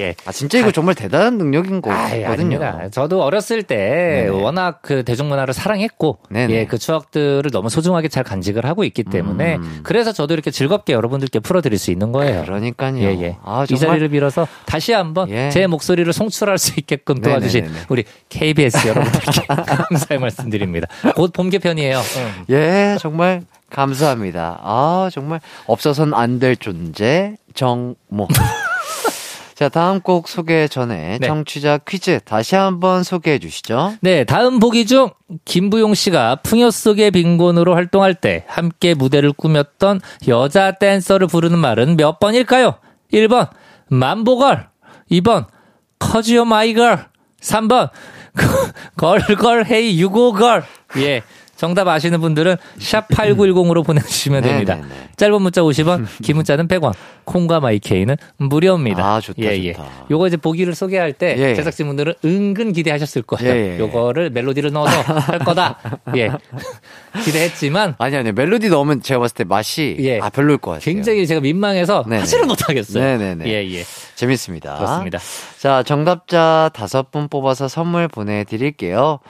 예. 0.00 0.14
아 0.24 0.32
진짜 0.32 0.58
이거 0.58 0.70
정말 0.72 0.94
대단한 0.94 1.36
능력인 1.38 1.82
거거든요. 1.82 2.26
아닙니다. 2.26 2.88
저도 2.90 3.22
어렸을 3.22 3.62
때 3.62 4.26
네네. 4.26 4.28
워낙 4.42 4.78
그 4.82 5.04
대중문화를 5.04 5.52
사랑했고, 5.54 6.18
네네. 6.30 6.52
예, 6.54 6.66
그 6.66 6.78
추억들을 6.78 7.50
너무 7.50 7.68
소중하게 7.68 8.08
잘 8.08 8.24
간직을 8.24 8.64
하고 8.64 8.84
있기 8.84 9.04
때문에, 9.04 9.56
음. 9.56 9.80
그래서 9.82 10.12
저도 10.12 10.34
이렇게 10.34 10.50
즐겁게 10.50 10.92
여러분들께 10.94 11.40
풀어 11.40 11.60
드릴 11.60 11.78
수 11.78 11.90
있는 11.90 12.10
거예요. 12.12 12.42
그러니까요. 12.44 12.96
예, 12.98 13.20
예. 13.22 13.36
아 13.44 13.66
이 13.70 13.76
자리를 13.76 14.08
빌어서 14.08 14.46
다시 14.66 14.92
한번 14.92 15.28
예. 15.30 15.50
제 15.50 15.66
목소리를 15.66 16.10
송출할 16.12 16.58
수 16.58 16.72
있게끔 16.78 17.20
도와주신 17.20 17.62
네네네네. 17.64 17.86
우리 17.88 18.04
KBS 18.28 18.88
여러분들께 18.88 19.46
감사의 19.46 20.20
말씀드립니다. 20.20 20.88
곧 21.14 21.32
봄 21.32 21.48
개편이에요. 21.50 21.98
응. 21.98 22.44
예 22.54 22.96
정말 23.00 23.42
감사합니다. 23.70 24.58
아 24.62 25.08
정말 25.12 25.40
없어선 25.66 26.12
안될 26.14 26.56
존재 26.56 27.36
정모. 27.54 28.28
자 29.62 29.68
다음 29.68 30.00
곡 30.00 30.26
소개 30.26 30.66
전에 30.66 31.18
네. 31.20 31.26
청취자 31.28 31.78
퀴즈 31.86 32.18
다시 32.24 32.56
한번 32.56 33.04
소개해 33.04 33.38
주시죠. 33.38 33.94
네, 34.00 34.24
다음 34.24 34.58
보기 34.58 34.86
중 34.86 35.10
김부용 35.44 35.94
씨가 35.94 36.40
풍요 36.42 36.72
속의 36.72 37.12
빈곤으로 37.12 37.72
활동할 37.72 38.16
때 38.16 38.44
함께 38.48 38.94
무대를 38.94 39.32
꾸몄던 39.32 40.00
여자 40.26 40.72
댄서를 40.72 41.28
부르는 41.28 41.60
말은 41.60 41.96
몇 41.96 42.18
번일까요? 42.18 42.74
1번 43.12 43.50
만보걸 43.88 44.66
2번 45.12 45.46
커지어 46.00 46.44
마이걸 46.44 47.06
3번 47.40 47.90
걸걸 48.96 49.66
헤이 49.70 50.00
유고걸 50.00 50.64
예 50.96 51.22
정답 51.62 51.86
아시는 51.86 52.20
분들은 52.20 52.56
샵 52.80 53.06
8910으로 53.06 53.86
보내주시면 53.86 54.42
됩니다. 54.42 54.74
네네네. 54.74 54.94
짧은 55.14 55.40
문자 55.42 55.60
50원, 55.60 56.08
긴 56.20 56.34
문자는 56.34 56.66
100원, 56.66 56.92
콩과 57.22 57.60
마이케이는 57.60 58.16
무료입니다. 58.38 59.04
아, 59.04 59.20
좋다, 59.20 59.40
예, 59.44 59.56
예. 59.62 59.72
좋다. 59.72 59.88
요거 60.10 60.26
이제 60.26 60.36
보기를 60.36 60.74
소개할 60.74 61.12
때 61.12 61.36
예, 61.38 61.50
예. 61.50 61.54
제작진분들은 61.54 62.14
은근 62.24 62.72
기대하셨을 62.72 63.22
거예요. 63.22 63.54
예, 63.54 63.74
예. 63.74 63.78
요거를 63.78 64.30
멜로디를 64.30 64.72
넣어서 64.72 65.02
할 65.02 65.38
거다. 65.38 65.78
예. 66.16 66.32
기대했지만 67.24 67.94
아니 67.98 68.16
아니 68.16 68.32
멜로디 68.32 68.68
넣으면 68.68 69.00
제가 69.00 69.20
봤을 69.20 69.36
때 69.36 69.44
맛이 69.44 69.96
예. 70.00 70.18
아 70.18 70.30
별로일 70.30 70.58
것 70.58 70.72
같아요. 70.72 70.84
굉장히 70.84 71.28
제가 71.28 71.40
민망해서 71.42 72.02
네네. 72.08 72.22
하지를 72.22 72.46
못하겠어요. 72.46 73.04
네네네. 73.04 73.46
예, 73.46 73.72
예. 73.72 73.84
재밌습니다. 74.16 74.78
그렇습니다. 74.78 75.20
자, 75.60 75.84
정답자 75.84 76.70
다섯 76.74 77.12
분 77.12 77.28
뽑아서 77.28 77.68
선물 77.68 78.08
보내드릴게요. 78.08 79.20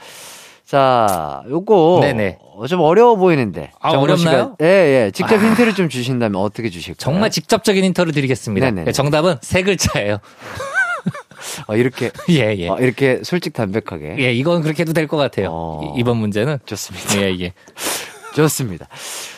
자, 0.77 1.43
요거. 1.51 1.99
네네. 2.01 2.39
어, 2.55 2.65
좀 2.65 2.81
어려워 2.81 3.15
보이는데. 3.15 3.69
아, 3.79 3.91
어렵나요? 3.91 4.55
예, 4.59 4.65
예. 5.05 5.11
직접 5.13 5.35
아. 5.35 5.37
힌트를 5.37 5.75
좀 5.75 5.87
주신다면 5.87 6.41
어떻게 6.41 6.71
주실까요? 6.71 6.95
정말 6.97 7.29
직접적인 7.29 7.83
힌트를 7.83 8.11
드리겠습니다. 8.11 8.65
네네네. 8.65 8.87
예, 8.87 8.91
정답은 8.91 9.35
세 9.41 9.61
글자예요. 9.61 10.17
어, 11.67 11.75
이렇게. 11.75 12.09
예, 12.29 12.55
예. 12.57 12.69
어, 12.69 12.77
이렇게 12.79 13.19
솔직 13.23 13.53
담백하게. 13.53 14.15
예, 14.17 14.33
이건 14.33 14.63
그렇게 14.63 14.81
해도 14.81 14.93
될 14.93 15.05
것 15.07 15.15
같아요. 15.17 15.49
어. 15.51 15.93
이- 15.95 15.99
이번 15.99 16.17
문제는. 16.17 16.57
좋습니다. 16.65 17.21
예, 17.21 17.37
예. 17.39 17.53
좋습니다. 18.35 18.87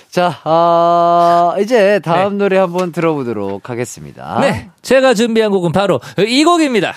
자, 0.09 0.39
아, 0.45 1.53
이제 1.59 1.99
다음 2.01 2.37
노래 2.37 2.57
한번 2.57 2.93
들어보도록 2.93 3.69
하겠습니다. 3.69 4.39
네. 4.39 4.69
제가 4.81 5.13
준비한 5.13 5.51
곡은 5.51 5.73
바로 5.73 5.99
이 6.25 6.45
곡입니다. 6.45 6.93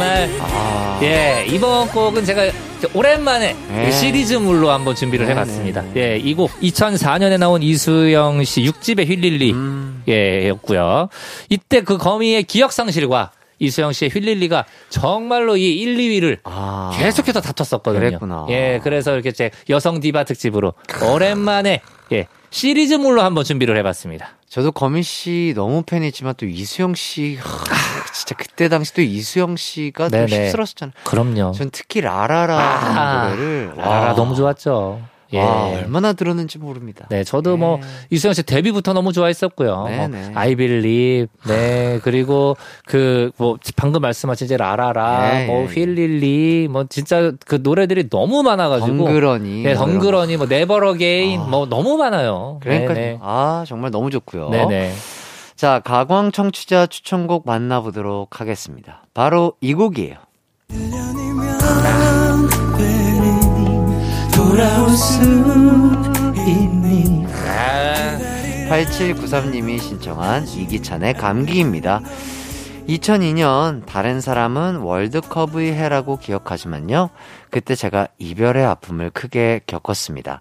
정말 0.00 0.30
아, 0.40 0.98
예, 1.02 1.44
이번 1.46 1.86
곡은 1.88 2.24
제가 2.24 2.50
오랜만에 2.94 3.54
네. 3.68 3.90
시리즈물로 3.90 4.70
한번 4.70 4.94
준비를 4.94 5.26
네, 5.26 5.32
해봤습니다. 5.32 5.82
네, 5.92 6.12
예, 6.14 6.16
이 6.16 6.34
곡 6.34 6.50
2004년에 6.60 7.36
나온 7.38 7.62
이수영 7.62 8.42
씨 8.44 8.62
6집의 8.62 9.06
휠릴리 9.06 9.52
음. 9.52 10.02
예, 10.08 10.48
였고요. 10.48 11.10
이때 11.50 11.82
그 11.82 11.98
거미의 11.98 12.44
기억 12.44 12.72
상실과 12.72 13.32
이수영 13.58 13.92
씨의 13.92 14.10
휠릴리가 14.10 14.64
정말로 14.88 15.58
이 15.58 15.68
1, 15.82 15.98
2위를 15.98 16.38
아. 16.44 16.92
계속해서 16.96 17.42
다퉜었거든요. 17.42 18.00
그랬구나. 18.00 18.46
예, 18.48 18.80
그래서 18.82 19.12
이렇게 19.12 19.32
제 19.32 19.50
여성 19.68 20.00
디바 20.00 20.24
특집으로 20.24 20.72
오랜만에 21.12 21.82
예, 22.12 22.26
시리즈물로 22.48 23.20
한번 23.20 23.44
준비를 23.44 23.76
해봤습니다. 23.76 24.30
저도 24.50 24.72
거미 24.72 25.04
씨 25.04 25.52
너무 25.54 25.84
팬이지만 25.84 26.34
또 26.36 26.44
이수영 26.44 26.96
씨, 26.96 27.36
하, 27.36 27.46
진짜 28.12 28.34
그때 28.34 28.68
당시 28.68 28.92
또 28.92 29.00
이수영 29.00 29.54
씨가 29.54 30.08
또 30.08 30.16
네네. 30.16 30.46
휩쓸었었잖아요. 30.46 30.92
그럼요. 31.04 31.52
전 31.52 31.70
특히 31.70 32.00
라라라 32.00 32.58
아, 32.58 33.28
노래를 33.28 33.74
라라 33.76 34.06
와, 34.08 34.14
너무 34.14 34.34
좋았죠. 34.34 35.00
예. 35.32 35.40
아, 35.40 35.70
얼마나 35.74 36.12
들었는지 36.12 36.58
모릅니다. 36.58 37.06
네, 37.10 37.24
저도 37.24 37.56
뭐 37.56 37.78
네. 37.78 37.86
이수영 38.10 38.34
씨 38.34 38.42
데뷔부터 38.42 38.92
너무 38.92 39.12
좋아했었고요. 39.12 39.86
네, 39.88 39.96
뭐 39.96 40.08
네. 40.08 40.32
아이빌립, 40.34 41.28
네 41.46 42.00
그리고 42.02 42.56
그 42.86 43.30
뭐 43.36 43.56
방금 43.76 44.02
말씀하신 44.02 44.44
이제 44.44 44.56
라라라, 44.56 45.30
네, 45.32 45.46
뭐 45.46 45.62
예, 45.62 45.66
휠릴리, 45.66 46.68
뭐 46.70 46.84
진짜 46.88 47.32
그 47.46 47.58
노래들이 47.62 48.08
너무 48.10 48.42
많아가지고. 48.42 48.96
덩그러니. 48.98 49.62
네, 49.62 49.74
뭐 49.74 49.86
덩그러니, 49.86 50.36
뭐 50.36 50.46
Never 50.46 50.76
Again, 50.76 51.40
아. 51.40 51.44
뭐 51.44 51.66
너무 51.66 51.96
많아요. 51.96 52.58
그러니까 52.62 52.94
네, 52.94 53.18
아 53.22 53.64
정말 53.66 53.90
너무 53.90 54.10
좋고요. 54.10 54.50
네, 54.50 54.66
네. 54.66 54.92
자 55.56 55.80
가광 55.80 56.32
청취자 56.32 56.86
추천곡 56.86 57.44
만나보도록 57.46 58.40
하겠습니다. 58.40 59.04
바로 59.14 59.54
이 59.60 59.74
곡이에요. 59.74 60.16
아, 67.46 68.18
8793님이 68.68 69.78
신청한 69.78 70.48
이기찬의 70.48 71.14
감기입니다. 71.14 72.00
2002년 72.88 73.86
다른 73.86 74.20
사람은 74.20 74.78
월드컵의 74.78 75.72
해라고 75.74 76.16
기억하지만요. 76.16 77.10
그때 77.50 77.76
제가 77.76 78.08
이별의 78.18 78.64
아픔을 78.64 79.10
크게 79.10 79.60
겪었습니다. 79.66 80.40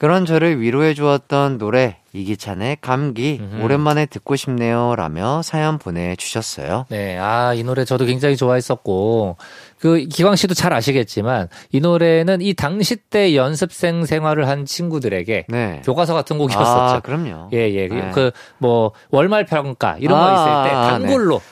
그런 0.00 0.24
저를 0.24 0.62
위로해 0.62 0.94
주었던 0.94 1.58
노래 1.58 1.98
이기찬의 2.14 2.78
감기 2.80 3.38
음흠. 3.38 3.62
오랜만에 3.62 4.06
듣고 4.06 4.34
싶네요 4.34 4.94
라며 4.96 5.42
사연 5.42 5.78
보내주셨어요. 5.78 6.86
네, 6.88 7.18
아, 7.18 7.52
이 7.52 7.62
노래 7.62 7.84
저도 7.84 8.06
굉장히 8.06 8.34
좋아했었고, 8.34 9.36
그, 9.78 9.98
기광 10.06 10.36
씨도 10.36 10.54
잘 10.54 10.72
아시겠지만, 10.72 11.48
이 11.70 11.80
노래는 11.80 12.40
이 12.40 12.54
당시 12.54 12.96
때 12.96 13.36
연습생 13.36 14.06
생활을 14.06 14.48
한 14.48 14.64
친구들에게 14.64 15.44
네. 15.50 15.82
교과서 15.84 16.14
같은 16.14 16.38
곡이었었죠. 16.38 16.96
아, 16.96 17.00
그럼요. 17.00 17.50
예, 17.52 17.70
예. 17.70 17.86
네. 17.86 18.10
그, 18.14 18.30
뭐, 18.56 18.92
월말 19.10 19.44
평가, 19.44 19.98
이런 20.00 20.18
거 20.18 20.24
아, 20.24 20.32
있을 20.32 20.70
때 20.70 20.76
아, 20.76 20.88
단골로, 20.92 21.42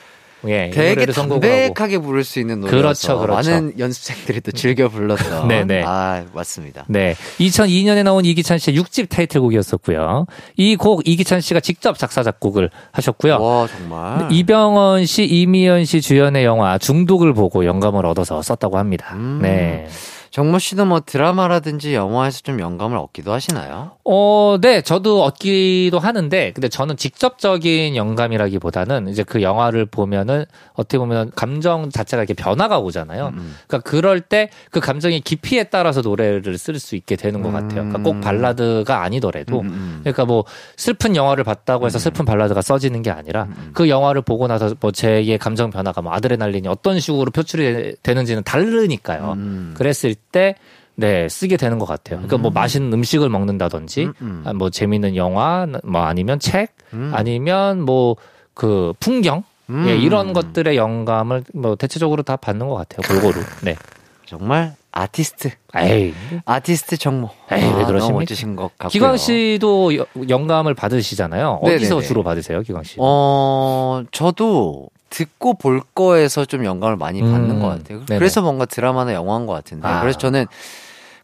예, 0.47 0.67
이 0.67 0.71
되게. 0.71 1.05
담백하게 1.05 1.97
부를 1.99 2.23
수 2.23 2.39
있는 2.39 2.61
노래라서 2.61 3.17
그렇죠, 3.17 3.19
그렇죠. 3.19 3.51
많은 3.51 3.73
연습생들이 3.79 4.41
또 4.41 4.51
즐겨 4.51 4.87
불렀던 4.87 5.47
네, 5.49 5.65
네. 5.65 5.83
아 5.85 6.23
맞습니다. 6.33 6.85
네. 6.87 7.15
2002년에 7.39 8.03
나온 8.03 8.23
이기찬 8.25 8.57
씨의 8.57 8.77
6집 8.79 9.09
타이틀곡이었었고요. 9.09 10.25
이 10.57 10.75
곡 10.77 11.01
이기찬 11.07 11.41
씨가 11.41 11.59
직접 11.59 11.97
작사, 11.97 12.23
작곡을 12.23 12.69
하셨고요. 12.91 13.37
와 13.41 13.67
정말 13.67 14.31
이병헌 14.31 15.05
씨, 15.05 15.25
이미연 15.25 15.83
씨 15.85 15.99
주연의 16.01 16.45
영화 16.45 16.77
중독을 16.77 17.33
보고 17.33 17.65
영감을 17.65 18.05
얻어서 18.05 18.41
썼다고 18.41 18.77
합니다. 18.77 19.15
음. 19.15 19.39
네. 19.41 19.87
정모 20.31 20.59
씨도 20.59 20.85
뭐 20.85 20.99
드라마라든지 20.99 21.93
영화에서 21.93 22.41
좀 22.41 22.59
영감을 22.59 22.97
얻기도 22.97 23.33
하시나요? 23.33 23.91
어, 24.05 24.57
네, 24.61 24.81
저도 24.81 25.23
얻기도 25.23 25.99
하는데, 25.99 26.51
근데 26.53 26.69
저는 26.69 26.97
직접적인 26.97 27.95
영감이라기보다는 27.95 29.07
이제 29.07 29.23
그 29.23 29.41
영화를 29.41 29.85
보면은 29.85 30.45
어떻게 30.73 30.97
보면 30.97 31.31
감정 31.35 31.89
자체가 31.89 32.23
이렇게 32.23 32.33
변화가 32.33 32.79
오잖아요. 32.79 33.33
음. 33.35 33.55
그러니까 33.67 33.89
그럴 33.89 34.21
때 34.21 34.49
그 34.71 34.79
감정의 34.79 35.21
깊이에 35.21 35.63
따라서 35.65 36.01
노래를 36.01 36.57
쓸 36.57 36.79
수 36.79 36.95
있게 36.95 37.15
되는 37.15 37.41
것 37.41 37.51
같아요. 37.51 37.83
그러니까 37.83 37.99
꼭 37.99 38.21
발라드가 38.21 39.01
아니더라도. 39.01 39.61
음, 39.61 39.67
음. 39.67 39.99
그러니까 40.01 40.25
뭐 40.25 40.45
슬픈 40.77 41.15
영화를 41.15 41.43
봤다고 41.43 41.85
해서 41.85 41.97
슬픈 41.97 42.25
발라드가 42.25 42.61
써지는 42.61 43.01
게 43.01 43.09
아니라 43.09 43.43
음. 43.43 43.71
그 43.73 43.89
영화를 43.89 44.21
보고 44.21 44.47
나서 44.47 44.75
뭐 44.79 44.91
제의 44.91 45.37
감정 45.37 45.69
변화가 45.69 46.01
뭐 46.01 46.13
아드레날린이 46.13 46.67
어떤 46.67 46.99
식으로 46.99 47.31
표출이 47.31 47.95
되는지는 48.03 48.43
다르니까요. 48.43 49.33
음. 49.37 49.73
그랬을 49.75 50.15
때 50.31 50.55
네, 50.95 51.29
쓰게 51.29 51.55
되는 51.57 51.79
것 51.79 51.85
같아요. 51.85 52.17
그러니까 52.17 52.37
뭐 52.37 52.51
맛있는 52.51 52.91
음식을 52.91 53.29
먹는다든지, 53.29 54.05
음, 54.05 54.13
음. 54.21 54.43
아, 54.45 54.51
뭐 54.53 54.69
재밌는 54.69 55.15
영화, 55.15 55.65
뭐 55.85 56.01
아니면 56.01 56.39
책, 56.39 56.75
음. 56.93 57.11
아니면 57.13 57.81
뭐 57.81 58.15
그 58.55 58.91
풍경, 58.99 59.43
음. 59.69 59.85
예, 59.87 59.95
이런 59.95 60.33
것들의 60.33 60.75
영감을 60.75 61.45
뭐 61.53 61.77
대체적으로 61.77 62.23
다 62.23 62.35
받는 62.35 62.67
것 62.67 62.75
같아요. 62.75 62.99
골고루. 63.07 63.41
네. 63.63 63.77
정말 64.25 64.75
아티스트 64.91 65.51
에이. 65.77 66.13
아티스트 66.43 66.97
정모 66.97 67.29
에이, 67.53 67.61
왜 67.63 67.67
아, 67.69 67.71
그러십니까? 67.85 67.99
너무 67.99 68.19
멋지신 68.19 68.57
것 68.57 68.63
같고요. 68.77 68.89
기광 68.89 69.15
씨도 69.15 69.95
여- 69.97 70.05
영감을 70.27 70.73
받으시잖아요. 70.73 71.59
어디서 71.63 71.95
네네네. 71.95 72.07
주로 72.07 72.21
받으세요, 72.23 72.61
기광 72.63 72.83
씨? 72.83 72.97
어 72.99 74.03
저도 74.11 74.89
듣고 75.09 75.55
볼 75.55 75.81
거에서 75.95 76.45
좀 76.45 76.65
영감을 76.65 76.97
많이 76.97 77.21
받는 77.21 77.51
음. 77.51 77.59
것 77.61 77.67
같아요. 77.67 78.01
그래서 78.07 78.41
뭔가 78.41 78.65
드라마나 78.65 79.13
영화인 79.13 79.45
것 79.45 79.53
같은데 79.53 79.87
아. 79.87 80.01
그래서 80.01 80.17
저는 80.19 80.45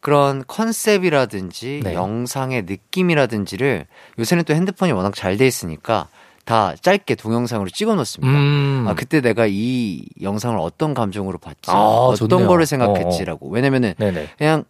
그런 0.02 0.44
컨셉이라든지 0.48 1.82
네. 1.84 1.94
영상의 1.94 2.64
느낌이라든지를 2.64 3.86
요새는 4.20 4.44
또 4.44 4.54
핸드폰이 4.54 4.92
워낙 4.92 5.14
잘 5.16 5.38
돼 5.38 5.46
있으니까 5.48 6.08
다 6.46 6.76
짧게 6.80 7.16
동영상으로 7.16 7.70
찍어 7.70 7.96
놓습니다. 7.96 8.32
음. 8.38 8.86
아, 8.88 8.94
그때 8.94 9.20
내가 9.20 9.48
이 9.50 10.04
영상을 10.22 10.56
어떤 10.60 10.94
감정으로 10.94 11.40
봤지? 11.40 11.72
아, 11.72 11.74
어떤 11.74 12.30
좋네요. 12.30 12.48
거를 12.48 12.66
생각했지라고. 12.68 13.50
왜냐면은 13.50 13.94
네네. 13.98 14.30
그냥 14.38 14.64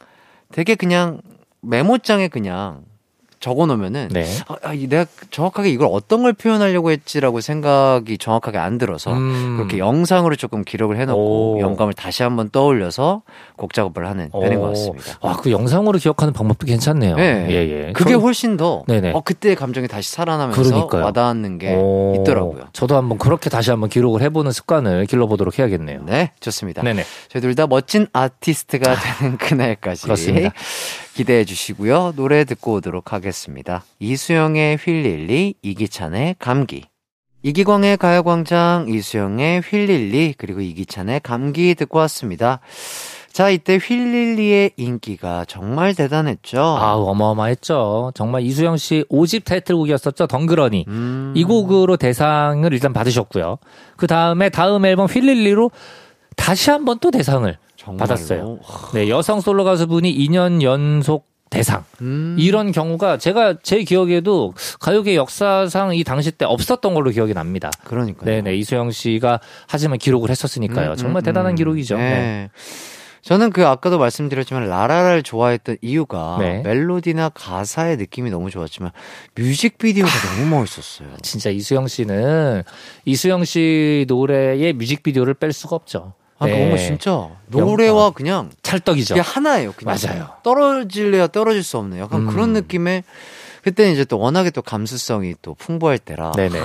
되게 0.53 0.75
그냥 0.75 1.21
메모장에 1.61 2.29
그냥 2.29 2.83
적어 3.45 3.67
놓으면은 3.67 4.07
네. 4.11 4.25
아, 4.47 4.55
아, 4.63 4.73
이 4.73 4.87
내가 4.87 5.05
정확하게 5.29 5.69
이걸 5.69 5.87
어떤 5.91 6.23
걸 6.23 6.33
표현하려고 6.33 6.89
했지라고 6.89 7.41
생각이 7.41 8.17
정확하게 8.17 8.57
안 8.57 8.79
들어서 8.79 9.13
음. 9.13 9.57
그렇게 9.57 9.77
영상으로 9.77 10.35
조금 10.35 10.63
기록을 10.63 10.97
해놓고 10.99 11.57
오. 11.57 11.59
영감을 11.59 11.93
다시 11.93 12.23
한번 12.23 12.49
떠올려서 12.49 13.21
곡 13.55 13.73
작업을 13.73 14.07
하는 14.07 14.31
편인 14.31 14.59
것 14.59 14.65
오. 14.65 14.69
같습니다. 14.69 15.17
와, 15.21 15.35
그 15.37 15.51
영상으로 15.51 15.99
기억하는 15.99 16.33
방법도 16.33 16.65
괜찮네요. 16.65 17.17
네. 17.17 17.45
예, 17.51 17.53
예. 17.87 17.93
그게 17.93 18.15
저는- 18.15 18.21
훨씬 18.21 18.57
더 18.57 18.83
네네. 18.87 19.11
어, 19.11 19.21
그때의 19.21 19.55
감정이 19.55 19.87
다시 19.87 20.11
살아나면서 20.11 20.63
그러니까요. 20.63 21.03
와닿는 21.05 21.59
게 21.59 21.75
오. 21.75 22.15
있더라고요. 22.19 22.63
저도 22.73 22.95
한번 22.97 23.19
그렇게 23.19 23.51
다시 23.51 23.69
한번 23.69 23.89
기록을 23.89 24.23
해보는 24.23 24.51
습관을 24.51 25.05
길러보도록 25.05 25.59
해야겠네요. 25.59 26.01
네, 26.05 26.31
좋습니다. 26.39 26.81
네네. 26.81 27.03
저희 27.29 27.41
둘 27.41 27.53
다 27.55 27.67
멋진 27.67 28.07
아티스트가 28.11 28.95
되는 29.19 29.37
그날까지 29.37 30.01
그렇습니다. 30.03 30.51
기대해 31.15 31.45
주시고요. 31.45 32.11
노래 32.17 32.43
듣고 32.43 32.73
오도록 32.73 33.13
하겠습니다. 33.13 33.85
이수영의 33.99 34.75
휠릴리, 34.75 35.53
이기찬의 35.61 36.35
감기. 36.39 36.83
이기광의 37.41 37.95
가요광장, 37.95 38.87
이수영의 38.89 39.61
휠릴리, 39.61 40.35
그리고 40.37 40.59
이기찬의 40.59 41.21
감기 41.21 41.73
듣고 41.73 41.99
왔습니다. 41.99 42.59
자, 43.31 43.49
이때 43.49 43.77
휠릴리의 43.77 44.71
인기가 44.75 45.45
정말 45.47 45.95
대단했죠. 45.95 46.59
아, 46.59 46.95
어마어마했죠. 46.95 48.11
정말 48.13 48.41
이수영 48.41 48.75
씨 48.75 49.05
5집 49.09 49.45
타이틀곡이었었죠. 49.45 50.27
덩그러니. 50.27 50.83
음. 50.89 51.33
이 51.33 51.45
곡으로 51.45 51.95
대상을 51.95 52.73
일단 52.73 52.91
받으셨고요. 52.91 53.59
그 53.95 54.07
다음에 54.07 54.49
다음 54.49 54.85
앨범 54.85 55.05
휠릴리로 55.05 55.71
다시 56.35 56.71
한번 56.71 56.99
또 56.99 57.09
대상을 57.09 57.57
정말로. 57.75 57.99
받았어요. 57.99 58.59
네, 58.93 59.09
여성 59.09 59.41
솔로 59.41 59.63
가수분이 59.63 60.15
2년 60.27 60.61
연속 60.61 61.27
대상. 61.49 61.85
음. 62.01 62.35
이런 62.39 62.71
경우가 62.71 63.17
제가 63.17 63.55
제 63.61 63.83
기억에도 63.83 64.53
가요계 64.79 65.15
역사상 65.15 65.95
이 65.95 66.03
당시 66.03 66.31
때 66.31 66.45
없었던 66.45 66.93
걸로 66.93 67.11
기억이 67.11 67.33
납니다. 67.33 67.69
그러니까요. 67.83 68.25
네네, 68.25 68.55
이수영 68.55 68.91
씨가 68.91 69.39
하지만 69.67 69.97
기록을 69.97 70.29
했었으니까요. 70.29 70.91
음, 70.91 70.95
정말 70.95 71.21
음, 71.21 71.25
대단한 71.25 71.53
음. 71.53 71.55
기록이죠. 71.55 71.97
네. 71.97 72.03
네. 72.03 72.49
저는 73.21 73.49
그 73.49 73.65
아까도 73.65 73.97
말씀드렸지만 73.97 74.67
라라를 74.67 75.23
좋아했던 75.23 75.77
이유가 75.81 76.37
네. 76.39 76.61
멜로디나 76.63 77.29
가사의 77.29 77.97
느낌이 77.97 78.29
너무 78.29 78.51
좋았지만 78.51 78.91
뮤직비디오가 79.35 80.11
너무 80.37 80.59
멋있었어요. 80.59 81.09
진짜 81.23 81.49
이수영 81.49 81.87
씨는 81.87 82.61
이수영 83.05 83.43
씨 83.45 84.05
노래의 84.07 84.73
뮤직비디오를 84.73 85.33
뺄 85.33 85.53
수가 85.53 85.75
없죠. 85.75 86.13
아, 86.45 86.55
네. 86.55 86.65
너무 86.65 86.77
진짜 86.77 87.29
노래와 87.47 88.11
그냥 88.11 88.51
찰떡이죠. 88.63 89.19
하나예요. 89.21 89.73
그냥 89.73 89.97
맞아요. 90.03 90.29
떨어질래야 90.43 91.27
떨어질 91.27 91.63
수 91.63 91.77
없는 91.77 91.99
약간 91.99 92.21
음. 92.21 92.27
그런 92.27 92.53
느낌의 92.53 93.03
그때는 93.63 93.93
이제 93.93 94.05
또 94.05 94.19
워낙에 94.19 94.51
또 94.51 94.61
감수성이 94.61 95.33
또 95.41 95.55
풍부할 95.55 95.97
때라 95.97 96.31
네네. 96.33 96.59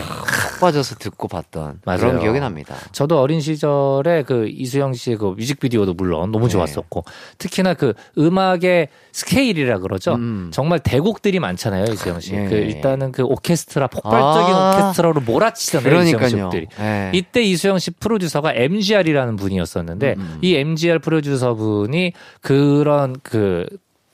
푹 0.60 0.66
빠져서 0.66 0.96
듣고 0.96 1.26
봤던 1.26 1.80
맞아요. 1.84 1.98
그런 1.98 2.20
기억이 2.20 2.38
납니다. 2.38 2.76
저도 2.92 3.18
어린 3.20 3.40
시절에 3.40 4.22
그 4.22 4.46
이수영 4.48 4.92
씨의 4.92 5.16
그 5.16 5.34
뮤직비디오도 5.36 5.94
물론 5.94 6.30
너무 6.30 6.46
네. 6.46 6.52
좋았었고 6.52 7.04
특히나 7.38 7.74
그 7.74 7.94
음악의 8.18 8.88
스케일이라 9.12 9.78
그러죠. 9.78 10.14
음. 10.14 10.50
정말 10.52 10.78
대곡들이 10.78 11.40
많잖아요, 11.40 11.84
이수영 11.92 12.20
씨. 12.20 12.34
예. 12.34 12.44
그 12.44 12.54
일단은 12.54 13.10
그 13.12 13.22
오케스트라 13.24 13.86
폭발적인 13.88 14.54
아. 14.54 14.70
오케스트라로 14.76 15.20
몰아치잖아요, 15.22 16.02
이수영. 16.02 16.50
씨들이. 16.50 16.66
네. 16.78 17.10
이때 17.14 17.42
이수영 17.42 17.78
씨 17.78 17.90
프로듀서가 17.92 18.52
MGR이라는 18.54 19.36
분이었었는데 19.36 20.14
음, 20.16 20.20
음. 20.20 20.38
이 20.42 20.54
MGR 20.54 20.98
프로듀서 20.98 21.54
분이 21.54 22.12
그런 22.42 23.16
그 23.22 23.66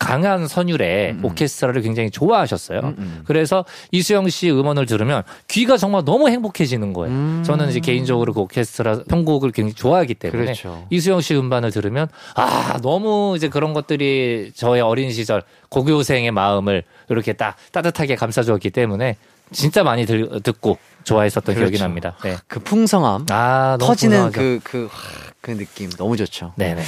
강한 0.07 0.47
선율의 0.47 1.11
음, 1.11 1.19
음. 1.19 1.25
오케스트라를 1.25 1.83
굉장히 1.83 2.11
좋아하셨어요. 2.13 2.79
음, 2.81 2.95
음. 2.97 3.23
그래서 3.27 3.65
이수영 3.91 4.29
씨 4.29 4.49
음원을 4.51 4.87
들으면 4.87 5.25
귀가 5.49 5.77
정말 5.77 6.05
너무 6.05 6.29
행복해지는 6.29 6.93
거예요. 6.93 7.13
음. 7.13 7.43
저는 7.45 7.71
이제 7.71 7.81
개인적으로 7.81 8.33
그 8.33 8.41
오케스트라 8.41 9.01
편곡을 9.09 9.51
굉장히 9.51 9.75
좋아하기 9.75 10.15
때문에 10.15 10.45
그렇죠. 10.45 10.87
이수영 10.91 11.23
씨 11.23 11.35
음반을 11.35 11.73
들으면 11.73 12.07
아 12.37 12.79
너무 12.83 13.35
이제 13.37 13.49
그런 13.49 13.75
것들이 13.75 14.53
저의 14.55 14.81
어린 14.81 15.11
시절 15.11 15.43
고교생의 15.71 16.31
마음을 16.31 16.85
이렇게 17.09 17.33
딱 17.33 17.57
따뜻하게 17.73 18.15
감싸주었기 18.15 18.71
때문에 18.71 19.17
진짜 19.51 19.83
많이 19.83 20.07
들, 20.07 20.41
듣고 20.43 20.79
좋아했었던 21.03 21.55
기억이 21.55 21.71
그렇죠. 21.71 21.85
납니다. 21.85 22.17
네. 22.23 22.37
그 22.47 22.61
풍성함, 22.61 23.27
아 23.31 23.77
너무 23.79 23.91
터지는 23.91 24.31
분명하죠. 24.31 24.39
그, 24.39 24.61
그, 24.63 24.89
하, 24.91 25.33
그 25.41 25.57
느낌 25.57 25.91
너무 25.91 26.17
좋죠. 26.17 26.53
네네. 26.57 26.83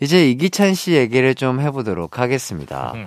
이제 0.00 0.30
이기찬 0.30 0.74
씨 0.74 0.92
얘기를 0.92 1.34
좀 1.34 1.60
해보도록 1.60 2.18
하겠습니다. 2.18 2.92
음. 2.94 3.06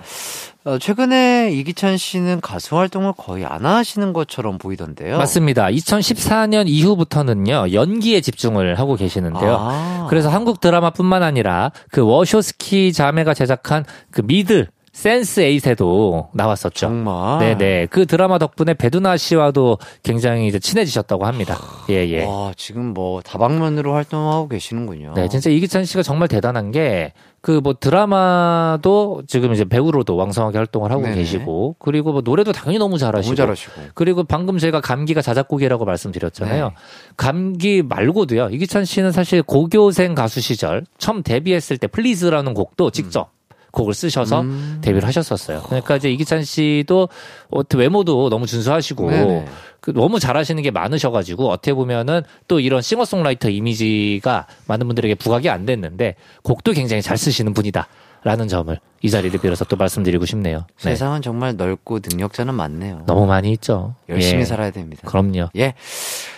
어, 0.64 0.78
최근에 0.78 1.50
이기찬 1.52 1.98
씨는 1.98 2.40
가수 2.40 2.78
활동을 2.78 3.12
거의 3.16 3.44
안 3.44 3.66
하시는 3.66 4.12
것처럼 4.12 4.56
보이던데요. 4.58 5.18
맞습니다. 5.18 5.66
2014년 5.66 6.68
이후부터는요 6.68 7.72
연기에 7.72 8.20
집중을 8.22 8.78
하고 8.78 8.96
계시는데요. 8.96 9.56
아. 9.60 10.06
그래서 10.08 10.30
한국 10.30 10.60
드라마뿐만 10.60 11.22
아니라 11.22 11.70
그 11.90 12.00
워쇼스키 12.00 12.92
자매가 12.92 13.34
제작한 13.34 13.84
그 14.10 14.22
미드 14.22 14.66
Sense 14.94 15.40
Eight에도 15.40 16.28
나왔었죠. 16.32 16.86
정말. 16.86 17.40
네네. 17.40 17.86
그 17.90 18.06
드라마 18.06 18.38
덕분에 18.38 18.74
배두나 18.74 19.16
씨와도 19.16 19.78
굉장히 20.04 20.46
이제 20.46 20.60
친해지셨다고 20.60 21.26
합니다. 21.26 21.58
예, 21.90 22.08
예. 22.08 22.24
와, 22.24 22.52
지금 22.56 22.94
뭐 22.94 23.20
다방면으로 23.20 23.92
활동하고 23.92 24.48
계시는군요. 24.48 25.14
네, 25.16 25.28
진짜 25.28 25.50
이기찬 25.50 25.84
씨가 25.84 26.04
정말 26.04 26.28
대단한 26.28 26.70
게, 26.70 27.12
그 27.40 27.60
뭐 27.60 27.74
드라마도 27.78 29.22
지금 29.26 29.52
이제 29.52 29.64
배우로도 29.64 30.14
왕성하게 30.16 30.58
활동을 30.58 30.92
하고 30.92 31.02
네네. 31.02 31.16
계시고, 31.16 31.74
그리고 31.80 32.12
뭐 32.12 32.22
노래도 32.22 32.52
당연히 32.52 32.78
너무 32.78 32.96
잘하시고. 32.96 33.34
너무 33.34 33.36
잘하시고. 33.36 33.72
그리고 33.94 34.22
방금 34.22 34.58
제가 34.58 34.80
감기가 34.80 35.20
자작곡이라고 35.22 35.84
말씀드렸잖아요. 35.84 36.68
네. 36.68 36.74
감기 37.16 37.82
말고도요. 37.82 38.50
이기찬 38.50 38.84
씨는 38.84 39.10
사실 39.10 39.42
고교생 39.42 40.14
가수 40.14 40.40
시절 40.40 40.84
처음 40.98 41.22
데뷔했을 41.24 41.78
때 41.78 41.88
플리즈라는 41.88 42.54
곡도 42.54 42.90
직접 42.90 43.33
곡을 43.74 43.92
쓰셔서 43.92 44.40
음. 44.42 44.78
데뷔를 44.80 45.06
하셨었어요. 45.06 45.62
그러니까 45.66 45.96
이제 45.96 46.10
이기찬 46.10 46.44
씨도 46.44 47.08
어떻게 47.50 47.82
외모도 47.82 48.30
너무 48.30 48.46
준수하시고 48.46 49.10
네네. 49.10 49.46
그 49.80 49.92
너무 49.92 50.18
잘하시는 50.18 50.62
게 50.62 50.70
많으셔가지고 50.70 51.50
어떻게 51.50 51.74
보면은 51.74 52.22
또 52.48 52.60
이런 52.60 52.80
싱어송라이터 52.80 53.50
이미지가 53.50 54.46
많은 54.66 54.86
분들에게 54.86 55.16
부각이 55.16 55.50
안 55.50 55.66
됐는데 55.66 56.14
곡도 56.42 56.72
굉장히 56.72 57.02
잘 57.02 57.18
쓰시는 57.18 57.52
분이다 57.52 57.86
라는 58.22 58.48
점을 58.48 58.78
이 59.02 59.10
자리를 59.10 59.38
빌어서 59.38 59.66
또 59.66 59.76
말씀드리고 59.76 60.24
싶네요. 60.24 60.58
네. 60.58 60.64
세상은 60.90 61.20
정말 61.20 61.56
넓고 61.56 61.98
능력자는 62.02 62.54
많네요. 62.54 63.02
너무 63.06 63.26
많이 63.26 63.52
있죠. 63.52 63.94
열심히 64.08 64.40
예. 64.40 64.44
살아야 64.46 64.70
됩니다. 64.70 65.02
그럼요. 65.04 65.50
예. 65.56 65.74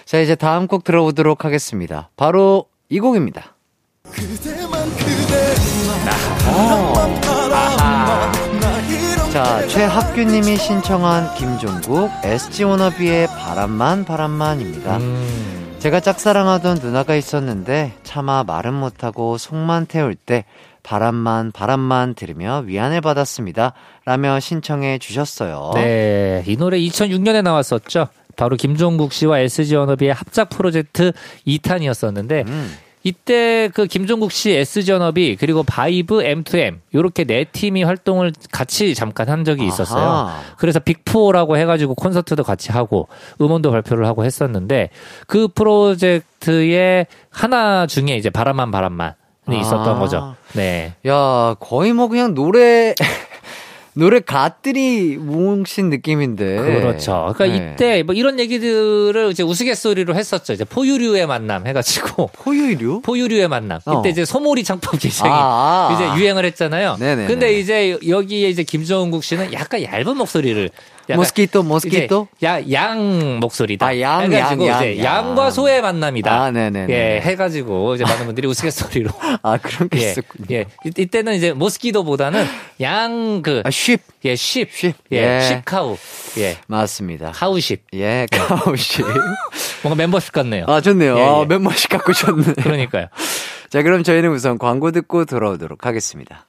자, 0.04 0.18
이제 0.18 0.34
다음 0.34 0.66
곡 0.66 0.82
들어보도록 0.82 1.44
하겠습니다. 1.44 2.10
바로 2.16 2.66
이 2.88 2.98
곡입니다. 2.98 3.54
아하. 6.48 7.25
자, 9.36 9.68
최학규님이 9.68 10.56
신청한 10.56 11.34
김종국 11.34 12.10
SG 12.24 12.64
워너비의 12.64 13.26
바람만 13.26 14.06
바람만입니다. 14.06 14.96
음, 14.96 15.76
제가 15.78 16.00
짝사랑하던 16.00 16.78
누나가 16.78 17.14
있었는데 17.14 17.92
차마 18.02 18.44
말은 18.44 18.72
못하고 18.72 19.36
속만 19.36 19.88
태울 19.88 20.14
때 20.14 20.46
바람만 20.82 21.52
바람만 21.52 22.14
들으며 22.14 22.62
위안을 22.64 23.02
받았습니다. 23.02 23.74
라며 24.06 24.40
신청해 24.40 25.00
주셨어요. 25.00 25.72
네, 25.74 26.42
이 26.46 26.56
노래 26.56 26.78
2006년에 26.78 27.42
나왔었죠. 27.42 28.08
바로 28.36 28.56
김종국 28.56 29.12
씨와 29.12 29.40
SG 29.40 29.76
워너비의 29.76 30.14
합작 30.14 30.48
프로젝트 30.48 31.12
2탄이었었는데 31.46 32.46
음. 32.46 32.74
이때 33.06 33.70
그 33.72 33.86
김종국 33.86 34.32
씨, 34.32 34.60
워너비 34.90 35.36
그리고 35.36 35.62
바이브 35.62 36.24
M2M 36.24 36.80
요렇게 36.92 37.22
네 37.22 37.44
팀이 37.44 37.84
활동을 37.84 38.32
같이 38.50 38.96
잠깐 38.96 39.28
한 39.28 39.44
적이 39.44 39.64
있었어요. 39.68 40.04
아하. 40.04 40.40
그래서 40.58 40.80
Big4라고 40.80 41.56
해 41.56 41.66
가지고 41.66 41.94
콘서트도 41.94 42.42
같이 42.42 42.72
하고 42.72 43.06
음원도 43.40 43.70
발표를 43.70 44.06
하고 44.06 44.24
했었는데 44.24 44.90
그 45.28 45.46
프로젝트의 45.46 47.06
하나 47.30 47.86
중에 47.86 48.16
이제 48.16 48.28
바람만 48.28 48.72
바람만이 48.72 49.60
있었던 49.60 49.88
아. 49.88 49.98
거죠. 50.00 50.34
네. 50.54 50.94
야, 51.06 51.54
거의 51.60 51.92
뭐 51.92 52.08
그냥 52.08 52.34
노래, 52.34 52.92
노래 53.98 54.20
갓들이 54.20 55.16
뭉친 55.16 55.88
느낌인데. 55.88 56.56
그렇죠. 56.56 57.32
그러니까 57.34 57.58
네. 57.58 57.72
이때 57.72 58.02
뭐 58.02 58.14
이런 58.14 58.38
얘기들을 58.38 59.30
이제 59.30 59.42
우스갯소리로 59.42 60.14
했었죠. 60.14 60.52
이제 60.52 60.64
포유류의 60.64 61.26
만남 61.26 61.66
해가지고 61.66 62.28
포유류? 62.36 63.00
포유류의 63.00 63.48
만남. 63.48 63.80
어. 63.86 64.00
이때 64.00 64.10
이제 64.10 64.26
소몰이 64.26 64.64
창법 64.64 64.98
기생이 65.00 65.30
아, 65.30 65.34
아. 65.34 65.94
이제 66.14 66.20
유행을 66.22 66.44
했잖아요. 66.44 66.96
네네네. 67.00 67.26
근데 67.26 67.58
이제 67.58 67.98
여기에 68.06 68.50
이제 68.50 68.64
김정국 68.64 69.24
씨는 69.24 69.54
약간 69.54 69.82
얇은 69.82 70.14
목소리를 70.16 70.68
모스키토, 71.14 71.62
모스키토? 71.62 72.26
야, 72.42 72.60
양 72.72 73.38
목소리다. 73.38 73.86
아, 73.86 74.00
양, 74.00 74.22
해가지고 74.32 74.66
양, 74.66 74.82
이제 74.82 75.04
양, 75.04 75.38
양. 75.38 75.50
소의 75.52 75.80
만남이다. 75.80 76.32
아, 76.32 76.50
네네네. 76.50 76.92
예, 76.92 77.20
해가지고 77.20 77.94
이제 77.94 78.02
많은 78.02 78.26
분들이 78.26 78.48
우스갯소리로. 78.48 79.10
아, 79.42 79.56
그런 79.56 79.88
게 79.88 80.02
예, 80.02 80.10
있었군요. 80.10 80.46
예. 80.50 80.64
이- 80.84 80.90
이때는 80.98 81.34
이제 81.34 81.52
모스키토보다는 81.52 82.44
양 82.80 83.40
그, 83.42 83.62
아, 83.64 83.70
쉽. 83.86 84.00
예, 84.24 84.34
쉽. 84.34 84.68
쉽. 84.72 84.94
예, 85.12 85.36
예. 85.36 85.40
쉽카우. 85.42 85.96
예, 86.38 86.56
맞습니다. 86.66 87.30
카우십. 87.30 87.84
예, 87.94 88.26
카우십. 88.32 89.06
뭔가 89.84 89.94
멤버십 89.94 90.32
같네요. 90.32 90.64
아, 90.66 90.80
좋네요. 90.80 91.16
예, 91.16 91.22
아, 91.22 91.40
예. 91.42 91.46
멤버십 91.46 91.88
갖고 91.90 92.12
좋네. 92.12 92.54
그러니까요. 92.64 93.06
자, 93.70 93.82
그럼 93.82 94.02
저희는 94.02 94.30
우선 94.30 94.58
광고 94.58 94.90
듣고 94.90 95.24
돌아오도록 95.24 95.86
하겠습니다. 95.86 96.48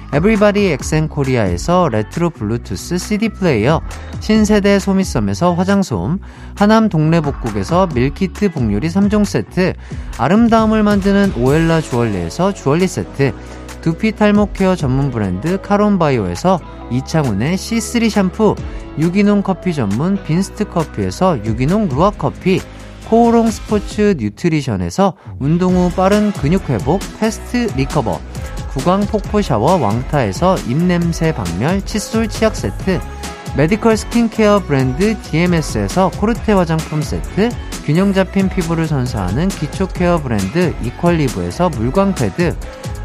에브리바디 0.13 0.71
엑센 0.71 1.07
코리아에서 1.07 1.87
레트로 1.89 2.31
블루투스 2.31 2.97
CD 2.97 3.29
플레이어, 3.29 3.81
신세대 4.19 4.79
소미섬에서 4.79 5.53
화장솜, 5.53 6.19
하남 6.55 6.89
동래복국에서 6.89 7.87
밀키트 7.93 8.51
복요리 8.51 8.89
3종 8.89 9.23
세트, 9.23 9.73
아름다움을 10.17 10.83
만드는 10.83 11.33
오엘라 11.37 11.79
주얼리에서 11.79 12.53
주얼리 12.53 12.87
세트, 12.87 13.33
두피 13.79 14.11
탈모 14.11 14.51
케어 14.51 14.75
전문 14.75 15.11
브랜드 15.11 15.61
카론바이오에서 15.61 16.59
이창훈의 16.91 17.55
C3 17.55 18.09
샴푸, 18.09 18.55
유기농 18.99 19.43
커피 19.43 19.73
전문 19.73 20.21
빈스트 20.23 20.65
커피에서 20.65 21.43
유기농 21.45 21.87
루아 21.87 22.11
커피, 22.11 22.59
코오롱 23.11 23.51
스포츠 23.51 24.15
뉴트리션에서 24.17 25.17
운동 25.39 25.75
후 25.75 25.91
빠른 25.91 26.31
근육 26.31 26.69
회복 26.69 27.01
패스트 27.19 27.67
리커버, 27.75 28.21
구강 28.69 29.01
폭포 29.01 29.41
샤워 29.41 29.75
왕타에서 29.75 30.55
입냄새 30.59 31.33
박멸 31.33 31.81
칫솔 31.81 32.29
치약 32.29 32.55
세트, 32.55 33.01
메디컬 33.57 33.97
스킨케어 33.97 34.61
브랜드 34.61 35.21
DMS에서 35.23 36.09
코르테 36.11 36.53
화장품 36.53 37.01
세트, 37.01 37.49
균형 37.83 38.13
잡힌 38.13 38.47
피부를 38.47 38.87
선사하는 38.87 39.49
기초 39.49 39.89
케어 39.89 40.21
브랜드 40.21 40.73
이퀄리브에서 40.81 41.67
물광 41.67 42.15
패드, 42.15 42.55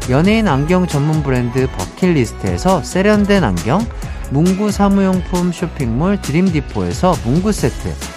연예인 0.09 0.47
안경 0.47 0.87
전문 0.87 1.21
브랜드 1.21 1.67
버킷리스트에서 1.67 2.81
세련된 2.81 3.43
안경, 3.43 3.85
문구 4.29 4.71
사무용품 4.71 5.51
쇼핑몰 5.51 6.21
드림디포에서 6.21 7.13
문구 7.25 7.51
세트, 7.51 8.16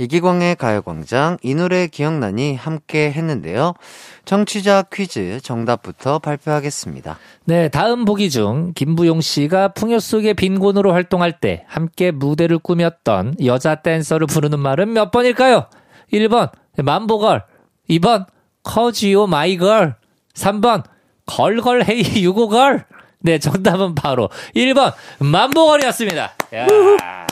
이기광의 0.00 0.56
가요광장, 0.56 1.36
이 1.42 1.54
노래 1.54 1.86
기억나니 1.86 2.56
함께 2.56 3.12
했는데요. 3.12 3.74
청취자 4.24 4.84
퀴즈 4.90 5.40
정답부터 5.42 6.18
발표하겠습니다. 6.18 7.18
네, 7.44 7.68
다음 7.68 8.06
보기 8.06 8.30
중 8.30 8.72
김부용 8.74 9.20
씨가 9.20 9.68
풍요 9.68 9.98
속의 9.98 10.34
빈곤으로 10.34 10.92
활동할 10.92 11.38
때 11.38 11.64
함께 11.68 12.10
무대를 12.12 12.58
꾸몄던 12.58 13.36
여자 13.44 13.74
댄서를 13.74 14.26
부르는 14.26 14.58
말은 14.58 14.92
몇 14.94 15.10
번일까요? 15.10 15.66
1번 16.12 16.50
만보걸, 16.78 17.44
2번 17.90 18.24
커지오 18.62 19.26
마이걸, 19.26 19.96
3번 20.34 20.84
걸걸 21.26 21.84
헤이 21.84 22.24
유고걸. 22.24 22.86
네, 23.22 23.38
정답은 23.38 23.94
바로 23.94 24.30
1번 24.56 24.94
만보걸이었습니다. 25.18 26.32
야. 26.54 27.26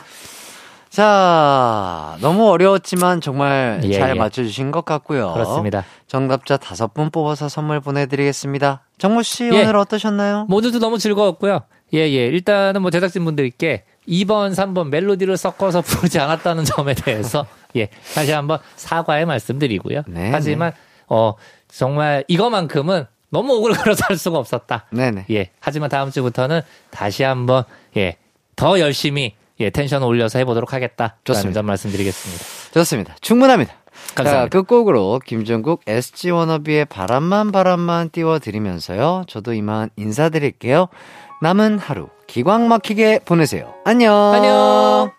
자, 0.99 2.16
너무 2.20 2.51
어려웠지만 2.51 3.20
정말 3.20 3.80
예, 3.84 3.92
잘 3.92 4.11
예. 4.11 4.14
맞춰주신 4.14 4.72
것 4.72 4.84
같고요. 4.84 5.32
그렇습니다. 5.32 5.84
정답자 6.09 6.57
다섯 6.57 6.92
분 6.92 7.11
뽑아서 7.11 7.49
선물 7.49 7.78
보내드리겠습니다. 7.78 8.82
정모 8.99 9.22
씨 9.22 9.44
예. 9.44 9.62
오늘 9.62 9.76
어떠셨나요? 9.76 10.46
모두도 10.49 10.80
너무 10.80 10.99
즐거웠고요. 10.99 11.61
예, 11.94 11.99
예. 11.99 12.26
일단은 12.26 12.82
뭐 12.82 12.90
제작진 12.90 13.24
분들께 13.24 13.84
2번, 14.09 14.57
3번 14.57 14.88
멜로디를 14.88 15.36
섞어서 15.36 15.82
부르지 15.86 16.18
않았다는 16.18 16.64
점에 16.64 16.94
대해서 16.94 17.46
예, 17.76 17.90
다시 18.16 18.32
한번 18.32 18.59
사과의 18.74 19.24
말씀드리고요. 19.24 20.03
네, 20.09 20.32
하지만 20.32 20.72
어 21.07 21.34
정말 21.68 22.24
이거만큼은 22.26 23.07
너무 23.30 23.55
오글거려서 23.55 24.07
할 24.09 24.16
수가 24.16 24.36
없었다. 24.36 24.86
네네. 24.90 25.26
예. 25.30 25.51
하지만 25.61 25.90
다음 25.90 26.11
주부터는 26.11 26.62
다시 26.90 27.22
한번 27.22 27.62
예, 27.96 28.16
더 28.57 28.80
열심히 28.80 29.36
예, 29.61 29.71
텐션 29.71 30.03
올려서 30.03 30.39
해보도록 30.39 30.73
하겠다. 30.73 31.17
좋습니다. 31.25 31.63
말씀드리겠습니다. 31.63 32.45
좋습니다. 32.73 33.17
충분합니다. 33.21 33.75
감사합니다. 34.15 34.45
자, 34.45 34.49
끝곡으로 34.49 35.21
김종국 35.25 35.83
SG 35.87 36.31
워너비의 36.31 36.87
바람만 36.87 37.53
바람만 37.53 38.11
띄워드리면서요. 38.11 39.25
저도 39.27 39.53
이만 39.53 39.91
인사드릴게요. 39.97 40.89
남은 41.43 41.79
하루 41.79 42.09
기광 42.27 42.69
막히게 42.69 43.21
보내세요. 43.25 43.75
안녕. 43.85 44.15
안녕. 44.35 45.18